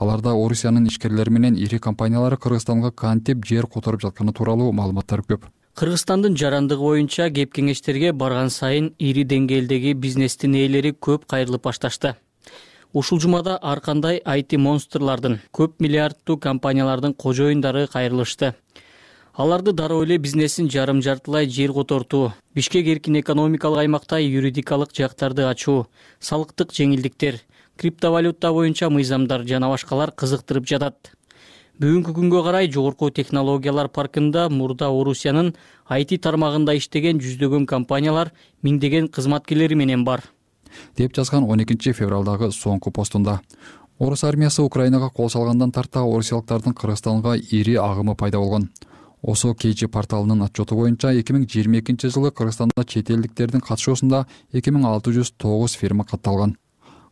Аларда 0.00 0.32
орусиянын 0.32 0.88
ишкерлери 0.88 1.30
менен 1.30 1.54
ири 1.54 1.78
компаниялары 1.78 2.40
кыргызстанга 2.40 2.90
кантип 2.90 3.44
жер 3.44 3.68
которуп 3.68 4.00
жатканы 4.02 4.32
тууралуу 4.32 4.72
маалыматтар 4.72 5.22
көп 5.22 5.46
кыргызстандын 5.78 6.34
жарандыгы 6.34 6.82
боюнча 6.82 7.28
кеп 7.30 7.52
кеңештерге 7.54 8.08
барган 8.10 8.48
сайын 8.50 8.88
ири 8.98 9.22
деңгээлдеги 9.30 9.92
бизнестин 9.94 10.56
ээлери 10.58 10.90
көп 11.06 11.28
кайрылып 11.30 11.68
башташты. 11.68 12.16
Ушул 12.92 13.20
жумада 13.22 13.54
ар 13.62 13.78
кандай 13.78 14.18
айти 14.24 14.58
монстрлардын 14.58 15.36
көп 15.54 15.76
миллиарддуу 15.78 16.36
компаниялардын 16.36 17.14
кожоюндары 17.14 17.86
кайрылышты. 17.92 18.56
Аларды 19.34 19.72
дароо 19.72 20.02
эле 20.02 20.18
бизнесин 20.18 20.68
жарым 20.68 21.00
жартылай 21.00 21.46
жер 21.46 21.72
котортуу 21.72 22.32
бишкек 22.54 22.88
эркин 22.96 23.20
экономикалык 23.20 23.84
аймакта 23.84 24.18
юридикалык 24.18 24.90
жактарды 24.98 25.46
ачуу 25.46 25.86
салыктык 26.18 26.74
жеңилдиктер 26.74 27.38
криптовалюта 27.76 28.50
боюнча 28.50 28.90
мыйзамдар 28.90 29.46
жана 29.46 29.70
башкалар 29.70 30.10
кызыктырып 30.10 30.66
жатат 30.66 31.12
бүгүнкү 31.78 32.10
күнгө 32.10 32.40
карай 32.42 32.66
жогорку 32.74 33.06
технологиялар 33.14 33.86
паркында 33.94 34.48
мурда 34.50 34.88
орусиянын 34.90 35.52
айти 35.86 36.16
тармагында 36.18 36.74
иштеген 36.74 37.20
жүздөгөн 37.22 37.68
компаниялар 37.70 38.32
миңдеген 38.66 39.06
кызматкерлери 39.14 39.78
менен 39.78 40.02
бар. 40.04 40.24
Деп 40.98 41.14
жазган 41.14 41.46
он 41.46 41.62
экинчи 41.62 41.92
февралдагы 41.94 42.50
соңку 42.50 42.90
постунда. 42.90 43.38
Орус 43.98 44.24
армиясы 44.24 44.62
украинага 44.62 45.10
кол 45.14 45.30
салгандан 45.30 45.70
тарта 45.70 46.02
орусиялыктардын 46.02 46.74
кыргызстанга 46.74 47.36
ири 47.38 47.76
агымы 47.78 48.16
пайда 48.16 48.38
болгон. 48.38 48.70
Осо 49.22 49.54
kg 49.54 49.86
порталынын 49.86 50.42
отчету 50.48 50.74
боюнча 50.74 51.12
эки 51.14 51.32
миң 51.32 51.46
жыйырма 51.46 51.78
экинчи 51.78 52.10
жылы 52.10 52.32
кыргызстанда 52.32 52.84
чет 52.86 53.10
элдиктердин 53.10 53.60
катышуусунда 53.60 54.26
эки 54.52 54.70
миң 54.74 54.86
алты 54.86 55.14
жүз 55.14 55.36
тогуз 55.38 55.78
фирма 55.78 56.04
катталган. 56.04 56.56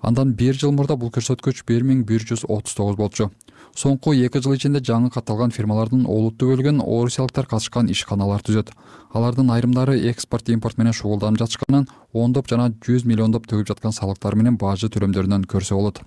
Андан 0.00 0.34
бир 0.34 0.58
жыл 0.58 0.72
мурда 0.72 0.96
бул 0.96 1.10
көрсөткүч 1.10 1.62
бир 1.66 1.86
миң 1.86 2.04
бир 2.04 2.26
жүз 2.26 2.44
отуз 2.48 2.74
тогуз 2.74 2.96
болчу 2.96 3.30
соңку 3.76 4.14
эки 4.16 4.40
жыл 4.40 4.56
ичинде 4.56 4.80
жаңы 4.80 5.10
катталган 5.12 5.52
фирмалардын 5.52 6.06
олуттуу 6.08 6.48
бөлүгүн 6.54 6.80
орусиялыктар 6.80 7.46
катышкан 7.50 7.90
ишканалар 7.92 8.40
түзөт. 8.46 8.72
Алардын 9.12 9.52
айрымдары 9.52 9.98
экспорт 10.10 10.48
импорт 10.48 10.78
менен 10.80 10.96
шугулданып 10.96 11.42
жатышканын 11.42 11.84
ондоп 12.16 12.48
жана 12.48 12.70
жүз 12.86 13.04
миллиондоп 13.04 13.46
төгүп 13.50 13.68
жаткан 13.74 13.92
салыктар 13.92 14.34
менен 14.34 14.56
бажы 14.56 14.88
төлөмдөрүнөн 14.88 15.44
көрсө 15.52 15.76
болот. 15.76 16.00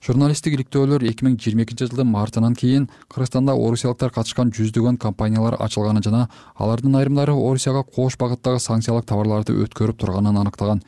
Журналисттик 0.00 0.54
иликтөөлөр 0.56 1.02
эки 1.10 1.26
миң 1.26 1.34
жыйырма 1.40 1.66
экинчи 1.66 1.88
жылдын 1.90 2.08
мартынан 2.08 2.54
кийин 2.56 2.86
кыргызстанда 3.12 3.52
орусиялыктар 3.52 4.12
катышкан 4.14 4.52
жүздөгөн 4.56 4.96
компаниялар 4.96 5.58
ачылганын 5.60 6.04
жана 6.06 6.22
алардын 6.56 6.96
айрымдары 6.96 7.34
орусияга 7.36 7.82
кош 7.84 8.16
багыттагы 8.16 8.62
санкциялык 8.64 9.04
товарларды 9.04 9.58
өткөрүп 9.60 10.00
турганын 10.00 10.40
аныктаган 10.40 10.80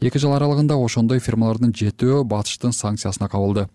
эки 0.00 0.18
жыл 0.18 0.32
аралыгында 0.32 0.76
ошондой 0.80 1.20
фирмалардын 1.20 1.74
жетөө 1.76 2.24
батыштын 2.24 2.72
санкциясына 2.72 3.28
кабылды. 3.28 3.66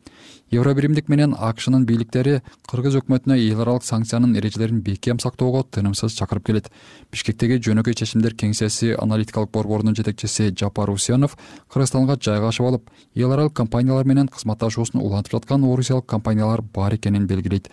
Евро 0.50 0.74
биримдик 0.74 1.08
менен 1.10 1.36
акшнын 1.38 1.86
бийликтери 1.86 2.40
кыргыз 2.70 2.98
өкмөтүнө 3.00 3.38
эл 3.38 3.62
аралык 3.62 3.86
санкциянын 3.86 4.36
эрежелерин 4.40 4.82
бекем 4.82 5.20
сактоого 5.20 5.64
тынымсыз 5.64 6.18
чакырып 6.18 6.46
келет. 6.48 6.72
Бишкектеги 7.12 7.60
жөнөкөй 7.62 7.94
чечимдер 7.94 8.34
кеңсеси 8.34 8.96
аналитикалык 8.98 9.52
борборунун 9.54 9.96
жетекчиси 9.96 10.52
жапар 10.58 10.90
усенов 10.90 11.38
кыргызстанга 11.70 12.18
жайгашып 12.18 12.66
алып 12.66 12.90
эл 13.16 13.32
аралык 13.32 13.54
компаниялар 13.54 14.06
менен 14.06 14.28
кызматташуусун 14.28 15.02
улантып 15.02 15.38
жаткан 15.38 15.64
орусиялык 15.64 16.06
компаниялар 16.06 16.62
бар 16.62 16.96
экенин 16.96 17.28
белгилейт. 17.28 17.70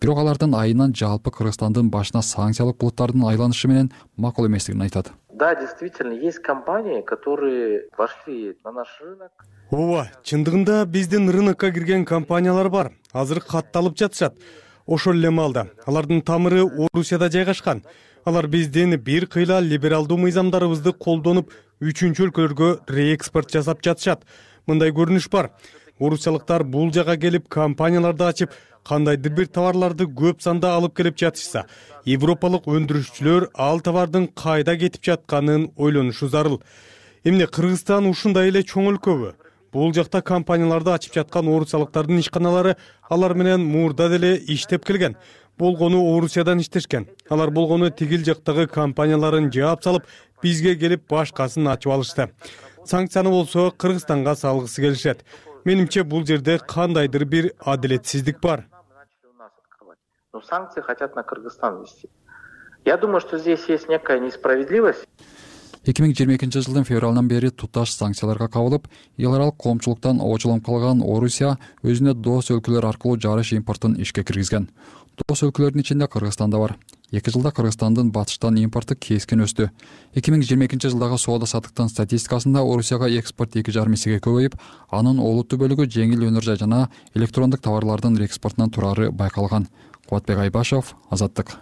Бирок 0.00 0.18
алардын 0.18 0.54
айынан 0.54 0.94
жалпы 0.94 1.30
кыргызстандын 1.30 1.90
башына 1.90 2.22
санкциялык 2.22 2.78
булуттардын 2.78 3.28
айланышы 3.28 3.68
менен 3.68 3.92
макул 4.16 4.46
эместигин 4.46 4.82
айтат 4.82 5.12
да 5.40 5.54
действительно 5.54 6.12
есть 6.12 6.38
компании 6.40 7.00
которые 7.00 7.88
вошли 7.96 8.56
на 8.64 8.72
наш 8.72 8.88
рынок. 9.00 9.32
Ооба 9.70 10.10
чындыгында 10.22 10.84
биздин 10.84 11.30
рынокко 11.30 11.72
кирген 11.72 12.04
компаниялар 12.04 12.68
бар. 12.68 12.92
Азыр 13.12 13.40
катталып 13.40 13.96
жатышат. 13.96 14.36
Ошол 14.86 15.14
эле 15.14 15.30
маалда. 15.30 15.68
Алардын 15.86 16.20
тамыры 16.20 16.64
орусияда 16.66 17.30
жайгашкан. 17.30 17.82
Алар 18.24 18.48
биздин 18.48 18.98
бир 18.98 19.26
кыйла 19.26 19.60
либералдуу 19.60 20.18
мыйзамдарыбызды 20.18 20.92
колдонуп 20.92 21.54
үчүнчү 21.80 22.28
өлкөлөргө 22.28 22.70
реэкспорт 22.88 23.54
жасап 23.54 23.80
жатышат. 23.80 24.26
Мындай 24.66 24.92
көрүнүш 24.92 25.30
бар. 25.30 25.52
Орусиялыктар 26.00 26.64
бул 26.64 26.92
жака 26.92 27.16
келип 27.16 27.48
компанияларды 27.48 28.24
ачып 28.24 28.52
кандайдыр 28.84 29.32
бир 29.32 29.46
товарларды 29.46 30.06
көп 30.06 30.40
санда 30.42 30.74
алып 30.76 30.96
келип 30.96 31.18
жатышса 31.20 31.66
европалык 32.06 32.66
өндүрүшчүлөр 32.70 33.50
ал 33.54 33.80
товардын 33.84 34.28
кайда 34.34 34.76
кетип 34.76 35.04
жатканын 35.04 35.70
ойлонушу 35.76 36.28
зарыл. 36.28 36.60
Эмне 37.24 37.46
кыргызстан 37.46 38.06
ушундай 38.08 38.48
эле 38.48 38.62
чоң 38.62 38.94
өлкөбү 38.94 39.34
бул 39.72 39.92
жакта 39.94 40.22
компанияларды 40.22 40.90
ачып 40.94 41.14
жаткан 41.14 41.48
орусиялыктардын 41.48 42.22
ишканалары 42.22 42.76
алар 43.08 43.34
менен 43.34 43.64
мурда 43.64 44.08
деле 44.08 44.36
иштеп 44.36 44.84
келген. 44.84 45.16
Болгону 45.58 46.00
орусиядан 46.16 46.60
иштешкен. 46.60 47.06
Алар 47.28 47.50
болгону 47.50 47.90
тигил 47.90 48.24
жактагы 48.24 48.66
компанияларын 48.66 49.50
жаап 49.52 49.84
салып 49.84 50.08
бизге 50.42 50.74
келип 50.76 51.04
башкасын 51.10 51.68
ачып 51.68 51.92
алышты. 51.92 52.30
Санкцияны 52.84 53.30
болсо 53.30 53.70
кыргызстанга 53.70 54.34
салгысы 54.34 54.80
келишет. 54.80 55.24
Менимче 55.64 56.02
бул 56.02 56.24
жерде 56.26 56.58
кандайдыр 56.58 57.24
бир 57.24 57.52
адилетсиздик 57.60 58.40
бар 58.40 58.69
но 60.32 60.40
санкции 60.42 60.80
хотят 60.80 61.16
на 61.16 61.22
кыргызстан 61.22 61.80
ввести. 61.80 62.08
Я 62.84 62.96
думаю 62.96 63.20
что 63.20 63.38
здесь 63.38 63.64
есть 63.68 63.88
некая 63.88 64.20
несправедливость. 64.20 65.06
Эки 65.80 66.02
миң 66.04 66.12
жыйырма 66.12 66.36
экинчи 66.36 66.60
жылдын 66.60 66.84
февралынан 66.84 67.28
бери 67.28 67.48
туташ 67.48 67.94
санкцияларга 67.96 68.50
кабылып 68.52 68.84
эл 69.16 69.34
аралык 69.34 69.56
коомчулуктан 69.56 70.20
обочуланып 70.20 70.66
калган 70.66 71.00
орусия 71.00 71.54
өзүнө 71.82 72.12
дос 72.20 72.50
өлкөлөр 72.52 72.84
аркылуу 72.84 73.16
жарыш 73.16 73.54
импортун 73.56 73.96
ишке 73.96 74.22
киргизген. 74.22 74.68
Дос 75.24 75.42
өлкөлөрдүн 75.42 75.80
ичинде 75.80 76.06
кыргызстан 76.06 76.50
да 76.52 76.58
бар. 76.60 76.76
Эки 77.10 77.32
жылда 77.32 77.50
кыргызстандын 77.56 78.12
батыштан 78.12 78.58
импорту 78.60 78.94
кескин 78.94 79.40
өстү. 79.40 79.70
Эки 80.12 80.30
миң 80.30 80.44
жыйырма 80.44 80.68
экинчи 80.68 80.92
жылдагы 80.92 81.16
соода 81.18 81.48
саттыктын 81.48 81.88
статистикасында 81.88 82.60
орусияга 82.60 83.08
экспорт 83.08 83.56
эки 83.56 83.72
жарым 83.72 83.96
эсеге 83.96 84.20
көбөйүп 84.20 84.60
анын 84.92 85.18
олуттуу 85.18 85.58
бөлүгү 85.64 85.88
жеңил 85.88 86.28
өнөр 86.28 86.44
жай 86.44 86.60
жана 86.60 86.90
электрондук 87.14 87.64
товарлардын 87.64 88.20
экспортунан 88.28 88.70
турары 88.70 89.10
байкалган 89.10 89.66
кубатбек 90.10 90.38
айбашов 90.38 90.96
азаттык. 91.08 91.54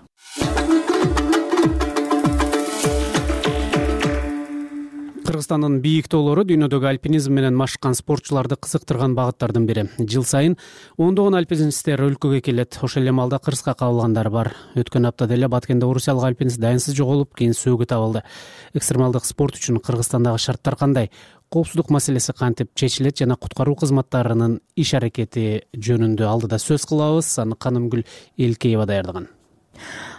Кыргызстандын 5.29 5.83
бийик 5.85 6.07
тоолору 6.09 6.41
дүйнөдөгү 6.49 6.89
альпинизм 6.89 7.35
менен 7.37 7.53
машыккан 7.61 7.93
спортчуларды 7.93 8.57
кызыктырган 8.57 9.13
багыттардын 9.13 9.67
бири. 9.69 9.85
Жыл 10.01 10.25
сайын 10.25 10.57
ондогон 10.97 11.37
альпинисттер 11.37 12.01
өлкөгө 12.07 12.41
келет. 12.47 12.79
Ошол 12.81 13.05
эле 13.05 13.13
маалда 13.13 13.37
кырсыкка 13.37 13.77
кабылгандар 13.77 14.31
бар. 14.33 14.55
Өткөн 14.75 15.11
аптада 15.11 15.37
эле 15.37 15.53
баткенде 15.53 15.85
орусиялык 15.85 16.25
альпинист 16.31 16.59
даянсыз 16.59 16.97
жоголуп 16.97 17.37
кийин 17.37 17.53
сөөгү 17.53 17.85
табылды. 17.93 18.25
Экстремалдык 18.73 19.29
спорт 19.29 19.61
үчүн 19.61 19.83
кыргызстандагы 19.85 20.41
шарттар 20.41 20.81
кандай 20.81 21.13
коопсуздук 21.51 21.91
маселеси 21.91 22.33
кантип 22.33 22.71
чечилет 22.75 23.19
жана 23.19 23.37
куткаруу 23.37 23.77
кызматтарынын 23.77 24.61
иш 24.77 24.95
аракети 24.95 25.65
жөнүндө 25.75 26.29
алдыда 26.29 26.61
сөз 26.61 26.87
кылабыз. 26.89 27.31
Аны 27.39 27.57
канымгүл 27.57 28.05
элкеева 28.37 28.87
даярдаган. 28.87 29.29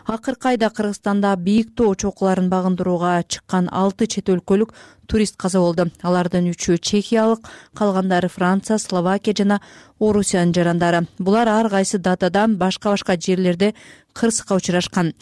Акыркы 0.06 0.50
айда 0.50 0.70
кыргызстанда 0.70 1.36
бийик 1.38 1.76
тоо 1.76 1.94
чокуларын 1.94 2.50
багындырууга 2.50 3.24
чыккан 3.28 3.68
алты 3.72 4.08
чет 4.08 4.30
өлкөлүк 4.32 4.74
турист 5.06 5.38
каза 5.38 5.60
болду. 5.60 5.92
Алардын 6.02 6.50
үчөө 6.50 6.80
чехиялык 6.80 7.46
калгандары 7.78 8.30
франция 8.30 8.80
словакия 8.80 9.36
жана 9.38 9.60
орусиянын 10.00 10.54
жарандары. 10.56 11.06
Булар 11.20 11.48
ар 11.48 11.70
кайсы 11.70 12.00
датадан 12.00 12.58
башка 12.58 12.90
башка 12.90 13.18
жерлерде 13.18 13.76
кырсыкка 14.14 14.56
учурашкан 14.56 15.14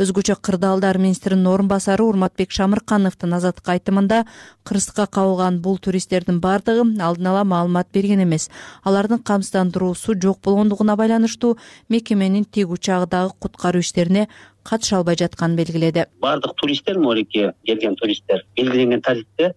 өзгөчө 0.00 0.38
кырдаалдар 0.40 0.96
министринин 0.96 1.48
орун 1.50 1.68
басары 1.68 2.06
урматбек 2.08 2.54
шамыркановдун 2.56 3.34
азаттыкка 3.36 3.74
айтымында 3.74 4.22
кырсыкка 4.64 5.04
кабылган 5.06 5.58
бул 5.60 5.76
туристтердин 5.76 6.38
баардыгы 6.40 6.86
алдын 7.04 7.28
ала 7.28 7.42
маалымат 7.44 7.90
берген 7.92 8.22
эмес. 8.24 8.48
Алардын 8.82 9.20
камсыздандыруусу 9.20 10.16
жок 10.22 10.40
болгондугуна 10.40 10.96
байланыштуу 10.96 11.58
мекеменин 11.90 12.46
тик 12.46 12.70
учагы 12.70 13.10
дагы 13.10 13.34
куткаруу 13.38 13.84
иштерине 13.84 14.28
катыша 14.62 14.96
албай 14.96 15.16
жатканын 15.20 15.56
белгиледи. 15.56 16.06
Баардык 16.20 16.56
туристтер 16.56 16.98
морике 16.98 17.52
келген 17.66 17.96
туристтер 17.96 18.46
белгиленген 18.56 19.02
тарифте 19.02 19.54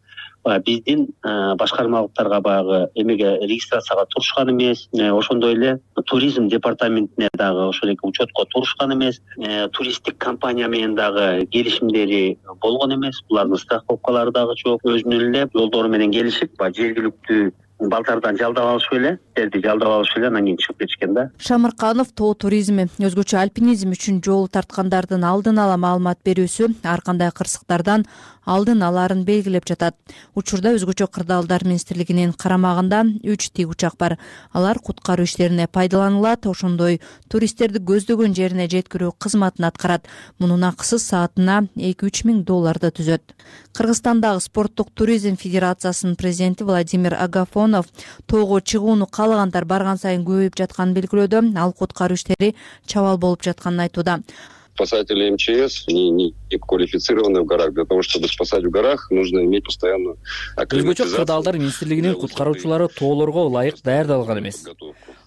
биздин 0.66 1.08
башкармалыктарга 1.24 2.42
баягы 2.42 2.90
эмеге 2.96 3.38
регистрацияга 3.42 4.06
турушкан 4.06 4.52
эмес. 4.52 4.90
Э, 4.94 5.12
ошондой 5.12 5.54
эле 5.54 5.80
туризм 6.06 6.48
департаментине 6.48 7.30
дагы 7.34 7.68
ошол 7.70 7.90
эле 7.90 7.98
учетко 8.02 8.46
турушкан 8.46 8.94
эмес. 8.94 9.22
Э, 9.38 9.68
туристтик 9.70 10.18
компания 10.18 10.68
менен 10.68 10.96
дагы 10.96 11.46
келишимдери 11.48 12.40
болгон 12.62 12.96
эмес. 12.96 13.22
Булардын 13.30 13.58
страховкалары 13.58 14.32
дагы 14.32 14.56
жок. 14.58 14.82
Өзүнүн 14.84 15.30
эле 15.30 15.50
жолдору 15.54 15.90
менен 15.90 16.12
келишип 16.12 16.58
баягы 16.58 16.82
жергиликтүү 16.84 17.52
балдардан 17.90 18.38
жалдап 18.38 18.68
алышып 18.74 18.96
эле 18.98 19.12
жерди 19.38 19.62
жалдап 19.64 19.96
алышып 19.98 20.20
эле 20.20 20.28
анан 20.28 20.46
кийин 20.46 20.60
чыгып 20.62 20.80
кетишкен 20.84 21.14
да. 21.14 21.26
Шамырканов 21.40 22.14
тоо 22.16 22.34
туризми 22.34 22.88
өзгөчө 23.00 23.40
альпинизм 23.42 23.96
үчүн 23.96 24.22
жолу 24.24 24.48
тарткандардын 24.48 25.26
алдын 25.28 25.60
ала 25.60 25.78
маалымат 25.78 26.22
берүүсү 26.26 26.70
ар 26.84 27.02
кандай 27.06 27.32
кырсыктардан 27.32 28.06
алдын 28.46 28.84
алаарын 28.84 29.24
белгилеп 29.26 29.66
жатат. 29.68 29.96
Учурда 30.36 30.74
өзгөчө 30.76 31.08
кырдаалдар 31.08 31.66
министрлигинин 31.68 32.34
карамагында 32.34 33.04
үч 33.24 33.50
тик 33.54 33.70
учак 33.72 33.98
бар. 33.98 34.18
Алар 34.52 34.80
куткаруу 34.80 35.26
иштерине 35.26 35.68
пайдаланылат 35.68 36.48
ошондой 36.48 37.00
туристтерди 37.30 37.80
көздөгөн 37.80 38.36
жерине 38.36 38.68
жеткирүү 38.72 39.14
кызматын 39.20 39.68
аткарат. 39.70 40.08
Мунун 40.40 40.64
акысы 40.64 41.00
саатына 41.00 41.68
эки 41.78 42.08
үч 42.08 42.24
миң 42.28 42.44
долларды 42.44 42.92
түзөт. 42.92 43.36
Кыргызстандагы 43.74 44.42
спорттук 44.44 44.92
туризм 44.94 45.38
федерациясынын 45.40 46.16
президенти 46.16 46.64
владимир 46.64 47.16
агафонов 47.16 47.88
тоого 48.26 48.60
чыгууну 48.60 49.08
каалагандар 49.08 49.66
барган 49.66 49.98
сайын 49.98 50.26
көбөйүп 50.28 50.58
жатканын 50.58 50.94
белгилөөдө 50.98 51.46
ал 51.58 51.74
куткаруу 51.74 52.20
иштери 52.20 52.54
чабал 52.86 53.18
болуп 53.18 53.44
жатканын 53.44 53.88
айтууда 53.88 54.20
спасатели 54.74 55.30
мчс 55.30 55.86
они 55.88 56.10
не 56.10 56.34
квалифицированы 56.60 57.42
в 57.42 57.46
горах. 57.46 57.74
Для 57.74 57.86
того 57.86 58.02
чтобы 58.02 58.28
спасать 58.28 58.64
в 58.64 58.70
горах 58.70 59.10
нужно 59.12 59.40
иметь 59.40 59.66
постоянную 59.66 60.18
өзгөчө 60.58 61.10
кырдаалдар 61.14 61.58
министрлигинин 61.58 62.16
куткаруучулары 62.16 62.88
тоолорго 62.88 63.46
ылайык 63.48 63.82
даярдалган 63.84 64.40
эмес 64.40 64.64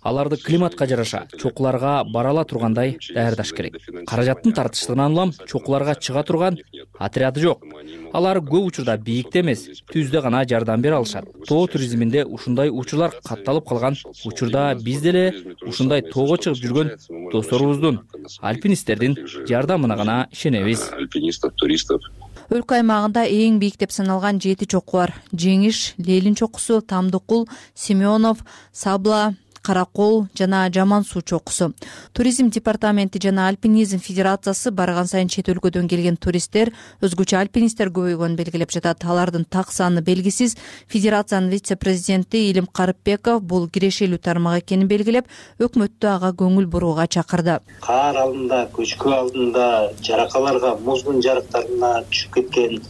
аларды 0.06 0.36
климатка 0.36 0.86
жараша 0.86 1.26
чокуларга 1.38 2.04
бара 2.04 2.30
ала 2.30 2.44
тургандай 2.44 2.98
даярдаш 3.14 3.52
керек. 3.52 3.76
Каражаттын 4.06 4.52
тартыштыгынан 4.52 5.12
улам 5.12 5.32
чокуларга 5.46 5.94
чыга 5.94 6.22
турган 6.22 6.58
отряды 6.98 7.40
жок. 7.40 7.64
Алар 8.12 8.38
көп 8.38 8.68
учурда 8.70 8.96
бийикте 8.96 9.40
эмес 9.40 9.66
түздө 9.90 10.22
гана 10.22 10.44
жардам 10.48 10.82
бере 10.82 10.96
алышат. 10.96 11.26
Тоо 11.48 11.66
туризминде 11.66 12.24
ушундай 12.24 12.70
учурлар 12.70 13.14
катталып 13.24 13.66
калган 13.68 13.96
учурда 14.24 14.74
биз 14.74 15.02
деле 15.02 15.56
ушундай 15.66 16.02
тоого 16.02 16.36
чыгып 16.36 16.62
жүргөн 16.62 16.92
досторубуздун 17.32 18.00
альпинисттердин 18.40 19.18
жардамына 19.48 19.96
гана 19.96 20.28
ишенебиз. 20.30 20.90
Альпинистов 20.92 21.52
туристов. 21.56 22.00
Өлкө 22.46 22.76
аймагында 22.78 23.24
эң 23.26 23.58
бийик 23.58 23.80
деп 23.80 23.90
саналган 23.90 24.38
жети 24.38 24.68
чоку 24.70 25.00
бар. 25.00 25.16
Жеңиш 25.34 25.96
лелин 25.98 26.36
чокусу 26.38 26.78
тамдыкул 26.80 27.48
семенов 27.74 28.44
сабла 28.72 29.34
кара 29.66 29.84
кол 29.84 30.26
жана 30.38 30.66
жаман 30.72 31.04
суу 31.04 31.22
чокусу 31.22 31.72
туризм 32.12 32.50
департаменти 32.50 33.18
жана 33.22 33.48
альпинизм 33.48 33.98
федерациясы 33.98 34.70
барган 34.70 35.06
сайын 35.10 35.28
чет 35.28 35.50
өлкөдөн 35.52 35.88
келген 35.90 36.16
туристтер 36.16 36.72
өзгөчө 37.04 37.38
альпинисттер 37.40 37.90
көбөйгөнүн 37.94 38.36
белгилеп 38.38 38.72
жатат. 38.74 39.04
Алардын 39.04 39.44
так 39.44 39.72
саны 39.72 40.02
белгисиз. 40.06 40.56
Федерациянын 40.92 41.50
вице 41.50 41.76
президенти 41.76 42.46
илим 42.50 42.66
карыпбеков 42.66 43.42
бул 43.42 43.68
кирешелүү 43.68 44.20
тармак 44.22 44.62
экенин 44.64 44.88
белгилеп 44.90 45.28
өкмөттү 45.62 46.10
ага 46.12 46.32
көңүл 46.40 46.68
бурууга 46.70 47.06
чакырды. 47.06 47.58
Каар 47.84 48.20
алдында 48.24 48.66
көчкү 48.76 49.12
алдында 49.20 49.66
жаракаларга 50.02 50.76
муздун 50.86 51.22
жарыктарына 51.24 51.92
түшүп 52.10 52.40
кеткен 52.40 52.80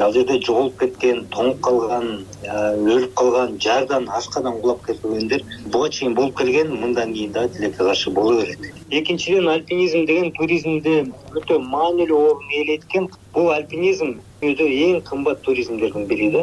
ал 0.00 0.12
жерде 0.14 0.38
жоголуп 0.46 0.78
кеткен 0.80 1.26
тоңуп 1.36 1.58
калган 1.66 2.06
өлүп 2.94 3.12
калган 3.20 3.58
жаардан 3.64 4.08
ашкадан 4.18 4.60
кулап 4.62 4.80
кеткендер 4.86 5.44
буга 5.74 5.90
чейин 5.96 6.14
болуп 6.14 6.36
келген 6.38 6.72
мындан 6.84 7.12
кийин 7.12 7.32
дагы 7.32 7.52
тилекке 7.56 7.84
каршы 7.84 8.10
боло 8.10 8.38
берет 8.40 8.72
экинчиден 9.00 9.48
альпинизм 9.48 10.06
деген 10.06 10.32
туризмде 10.38 10.96
өтө 11.40 11.58
маанилүү 11.74 12.20
орун 12.30 12.56
ээлейт 12.60 12.84
экен 12.88 13.08
бул 13.36 13.50
альпинизм 13.52 14.14
дүйнөдө 14.42 14.66
эң 14.86 15.02
кымбат 15.08 15.42
туризмдердин 15.46 16.06
бири 16.10 16.28
да. 16.34 16.42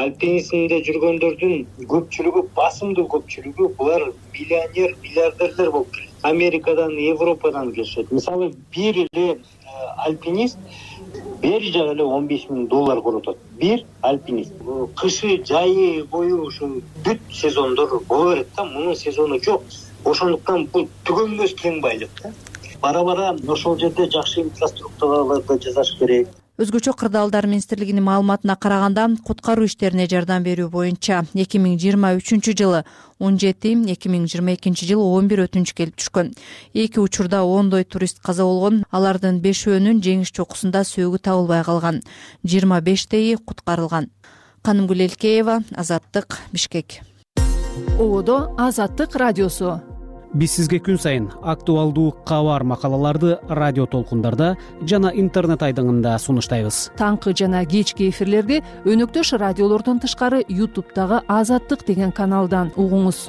Альпинизмде 0.00 0.78
жүргөндөрдүн 0.88 1.54
көпчүлүгү 1.92 2.42
басымдуу 2.58 3.06
көпчүлүгү 3.14 3.68
булар 3.78 4.06
миллионер 4.38 4.94
миллиардерлер 5.04 5.70
болуп 5.74 5.92
келет. 5.94 6.14
Америкадан 6.32 6.96
европадан 6.98 7.72
келишет. 7.74 8.10
Мисалы 8.10 8.50
бир 8.74 9.02
эле 9.04 9.36
альпинист 10.06 10.58
бери 11.42 11.72
жагы 11.72 11.92
эле 11.94 12.04
он 12.04 12.26
беш 12.26 12.46
миң 12.50 12.66
доллар 12.68 13.02
коротот. 13.02 13.38
Бир 13.60 13.84
альпинист. 14.02 14.52
Кышы 14.96 15.42
жайы 15.44 16.04
бою 16.04 16.42
ушул 16.46 16.80
бүт 17.04 17.20
сезондор 17.32 18.00
боло 18.08 18.34
берет 18.34 18.48
да 18.56 18.64
мунун 18.64 18.96
сезону 18.96 19.40
жок. 19.42 19.62
Ошондуктан 20.04 20.66
бул 20.72 20.88
түгөнбөс 21.04 21.54
кең 21.60 21.80
байлык 21.82 22.10
да. 22.22 22.32
Бара 22.80 23.04
бара 23.04 23.36
ошол 23.48 23.78
жерде 23.78 24.08
жакшы 24.10 24.42
инфраструктураларды 24.42 25.58
жасаш 25.62 25.96
керек 25.98 26.28
өзгөчө 26.56 26.94
кырдаалдар 26.96 27.44
министрлигинин 27.44 28.04
маалыматына 28.06 28.54
караганда 28.56 29.02
куткаруу 29.28 29.66
иштерине 29.68 30.06
жардам 30.08 30.44
берүү 30.46 30.70
боюнча 30.72 31.18
эки 31.36 31.58
миң 31.60 31.74
жыйырма 31.76 32.14
үчүнчү 32.16 32.54
жылы 32.56 32.80
он 33.20 33.36
жети 33.36 33.74
эки 33.92 34.08
миң 34.08 34.24
жыйырма 34.24 34.54
экинчи 34.56 34.88
жылы 34.88 35.04
он 35.04 35.28
бир 35.28 35.42
өтүнүч 35.44 35.74
келип 35.76 35.98
түшкөн. 36.00 36.32
Эки 36.72 36.98
учурда 36.98 37.42
ондой 37.44 37.84
турист 37.84 38.22
каза 38.24 38.44
болгон 38.48 38.84
алардын 38.90 39.42
бешөөнүн 39.44 40.00
жеңиш 40.00 40.32
чокусунда 40.32 40.80
сөөгү 40.88 41.20
табылбай 41.28 41.60
калган. 41.64 42.00
Жыйырма 42.44 42.80
бештейи 42.80 43.36
куткарылган. 43.36 44.08
Канымгүл 44.64 45.04
элкеева 45.10 45.60
азаттык 45.76 46.40
бишкек. 46.52 47.02
Ободо 48.00 48.54
азаттык 48.56 49.14
радиосу 49.16 49.95
биз 50.36 50.56
сизге 50.58 50.78
күн 50.84 50.98
сайын 51.00 51.26
актуалдуу 51.42 52.10
кабар 52.28 52.64
макалаларды 52.64 53.38
радио 53.48 53.86
толкундарда 53.86 54.54
жана 54.82 55.12
интернет 55.14 55.62
айдыңында 55.64 56.16
сунуштайбыз. 56.20 56.80
Таңкы 57.00 57.32
жана 57.36 57.64
кечки 57.64 58.10
эфирлерди 58.10 58.62
өнөктөш 58.84 59.32
радиолордон 59.40 60.02
тышкары 60.04 60.42
ютубтагы 60.48 61.22
азаттык 61.28 61.86
деген 61.88 62.12
каналдан 62.12 62.72
угуңуз 62.76 63.28